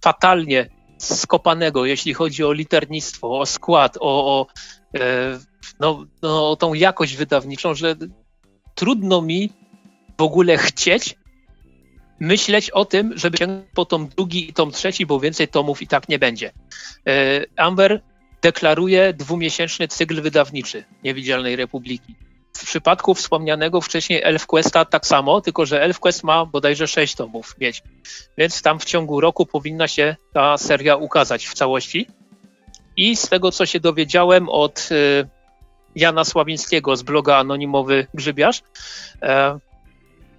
[0.03, 0.69] fatalnie
[0.99, 4.01] skopanego, jeśli chodzi o liternictwo, o skład, o,
[4.41, 4.47] o,
[4.99, 5.39] e,
[5.81, 7.97] no, no, o tą jakość wydawniczą, że
[8.75, 9.53] trudno mi
[10.19, 11.17] w ogóle chcieć
[12.21, 15.87] myśleć o tym, żeby sięgnąć po tom drugi i tom trzeci, bo więcej tomów i
[15.87, 16.53] tak nie będzie.
[17.07, 18.03] E, Amber
[18.47, 22.15] deklaruje dwumiesięczny cykl wydawniczy Niewidzialnej Republiki.
[22.57, 27.83] W przypadku wspomnianego wcześniej ElfQuesta tak samo, tylko że ElfQuest ma bodajże 6 tomów mieć.
[28.39, 32.07] Więc tam w ciągu roku powinna się ta seria ukazać w całości.
[32.97, 35.29] I z tego, co się dowiedziałem od y,
[35.97, 38.63] Jana Sławińskiego z bloga Anonimowy Grzybiarz,
[39.23, 39.59] e,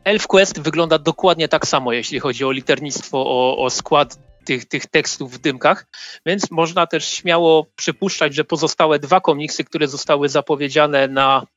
[0.03, 5.34] ElfQuest wygląda dokładnie tak samo, jeśli chodzi o liternictwo, o, o skład tych, tych tekstów
[5.34, 5.86] w dymkach,
[6.26, 11.48] więc można też śmiało przypuszczać, że pozostałe dwa komiksy, które zostały zapowiedziane na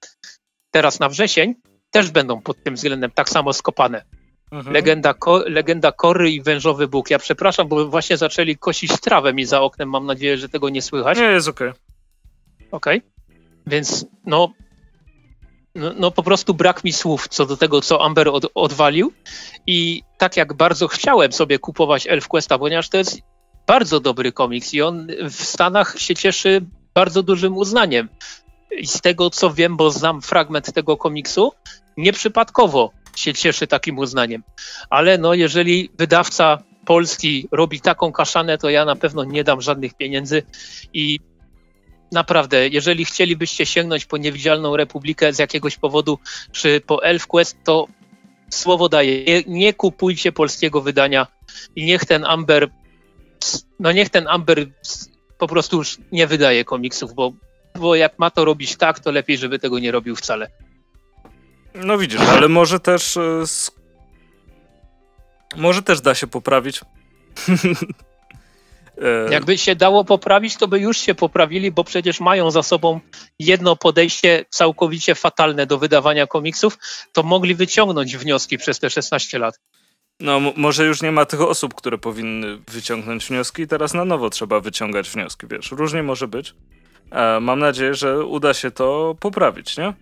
[0.71, 1.55] teraz na wrzesień,
[1.91, 4.05] też będą pod tym względem tak samo skopane.
[4.53, 4.75] Mhm.
[4.75, 7.11] Legenda, ko, legenda Kory i Wężowy Bóg.
[7.11, 9.91] Ja przepraszam, bo właśnie zaczęli kosić trawę mi za oknem.
[9.91, 11.19] Mam nadzieję, że tego nie słychać.
[11.19, 11.69] Nie, jest okej.
[11.69, 11.81] Okay.
[12.71, 12.99] Okej.
[12.99, 13.11] Okay.
[13.67, 14.53] Więc no,
[15.75, 19.13] no, no, po prostu brak mi słów co do tego, co Amber od, odwalił.
[19.67, 23.21] I tak jak bardzo chciałem sobie kupować ElfQuesta, ponieważ to jest
[23.67, 28.09] bardzo dobry komiks i on w Stanach się cieszy bardzo dużym uznaniem.
[28.79, 31.53] I z tego co wiem, bo znam fragment tego komiksu,
[31.97, 34.43] nieprzypadkowo się cieszy takim uznaniem.
[34.91, 39.95] Ale no, jeżeli wydawca polski robi taką kaszanę, to ja na pewno nie dam żadnych
[39.95, 40.43] pieniędzy
[40.93, 41.21] i
[42.13, 46.19] naprawdę, jeżeli chcielibyście sięgnąć po Niewidzialną Republikę z jakiegoś powodu,
[46.53, 47.87] czy po ElfQuest, to
[48.51, 51.27] słowo daję, nie, nie, kupujcie polskiego wydania
[51.77, 52.69] i niech ten Amber,
[53.81, 54.67] no niech ten Amber
[55.39, 57.33] po prostu już nie wydaje komiksów, bo,
[57.75, 60.51] bo jak ma to robić tak, to lepiej, żeby tego nie robił wcale.
[61.75, 63.45] No widzisz, ale może też e,
[65.57, 66.81] może też da się poprawić.
[69.01, 73.01] E, Jakby się dało poprawić, to by już się poprawili, bo przecież mają za sobą
[73.39, 76.79] jedno podejście całkowicie fatalne do wydawania komiksów,
[77.13, 79.61] to mogli wyciągnąć wnioski przez te 16 lat.
[80.21, 84.61] No, może już nie ma tych osób, które powinny wyciągnąć wnioski, teraz na nowo trzeba
[84.61, 85.71] wyciągać wnioski, wiesz.
[85.71, 86.55] Różnie może być.
[87.11, 89.93] E, mam nadzieję, że uda się to poprawić, nie?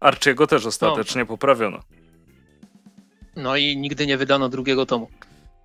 [0.00, 1.26] Archiego też ostatecznie no.
[1.26, 1.80] poprawiono.
[3.36, 5.08] No i nigdy nie wydano drugiego tomu.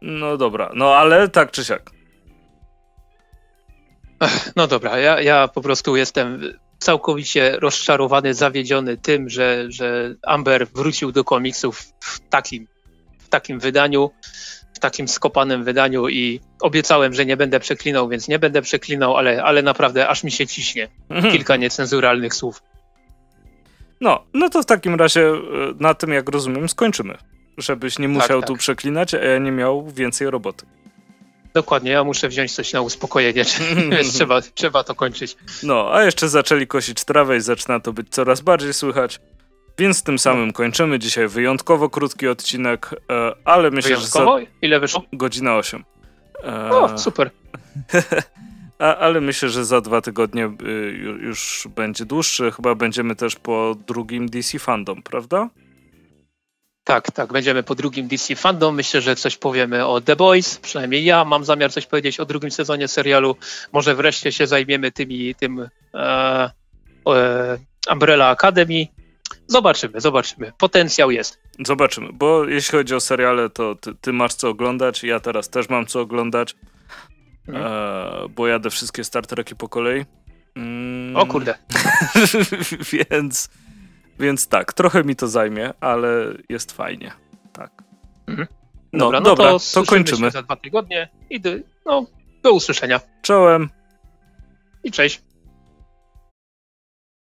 [0.02, 1.92] No dobra, no ale tak czy siak.
[4.56, 6.42] No dobra, ja, ja po prostu jestem
[6.80, 12.68] całkowicie rozczarowany, zawiedziony tym, że, że Amber wrócił do komiksów w takim,
[13.20, 14.12] w takim wydaniu,
[14.74, 19.44] w takim skopanym wydaniu i obiecałem, że nie będę przeklinał, więc nie będę przeklinał, ale,
[19.44, 21.34] ale naprawdę aż mi się ciśnie mhm.
[21.34, 22.64] kilka niecenzuralnych słów.
[24.02, 25.38] No, no to w takim razie e,
[25.80, 27.18] na tym, jak rozumiem, skończymy.
[27.58, 28.48] Żebyś nie musiał tak, tak.
[28.48, 30.66] tu przeklinać, a ja nie miał więcej roboty.
[31.54, 33.44] Dokładnie, ja muszę wziąć coś na uspokojenie,
[33.92, 35.38] więc trzeba, trzeba to kończyć.
[35.64, 39.20] No, a jeszcze zaczęli kosić trawę i zaczyna to być coraz bardziej słychać.
[39.78, 44.40] Więc tym samym kończymy dzisiaj wyjątkowo krótki odcinek, e, ale myślę, wyjątkowo?
[44.40, 44.46] że.
[44.46, 44.52] Za...
[44.62, 45.04] Ile wyszło?
[45.14, 45.84] Godzina 8.
[46.44, 46.70] E...
[46.70, 47.32] O, super.
[48.80, 50.72] a, ale myślę, że za dwa tygodnie y,
[51.22, 52.52] już będzie dłuższy.
[52.52, 55.50] Chyba będziemy też po drugim DC Fandom, prawda?
[56.92, 58.76] Tak, tak, będziemy po drugim DC Fandom.
[58.76, 62.52] Myślę, że coś powiemy o The Boys, przynajmniej ja mam zamiar coś powiedzieć o drugim
[62.52, 63.36] sezonie serialu.
[63.72, 66.52] Może wreszcie się zajmiemy tymi, tym e,
[67.08, 67.58] e,
[67.92, 68.88] Umbrella Academy.
[69.48, 70.52] Zobaczymy, zobaczymy.
[70.58, 71.40] Potencjał jest.
[71.66, 75.70] Zobaczymy, bo jeśli chodzi o seriale, to ty, ty masz co oglądać, ja teraz też
[75.70, 76.56] mam co oglądać,
[77.46, 77.64] hmm.
[77.66, 80.06] e, bo jadę wszystkie Star Treki po kolei.
[80.56, 81.18] Mm.
[81.18, 81.58] O kurde.
[82.94, 83.50] Więc
[84.20, 87.12] więc tak, trochę mi to zajmie, ale jest fajnie.
[87.54, 87.72] Tak.
[88.28, 88.48] Mhm.
[88.94, 90.32] No, dobra, no dobra, to, to kończymy.
[90.32, 91.50] za dwa tygodnie i do,
[91.86, 92.06] no,
[92.44, 93.00] do usłyszenia.
[93.22, 93.70] Czołem.
[94.84, 95.22] I cześć.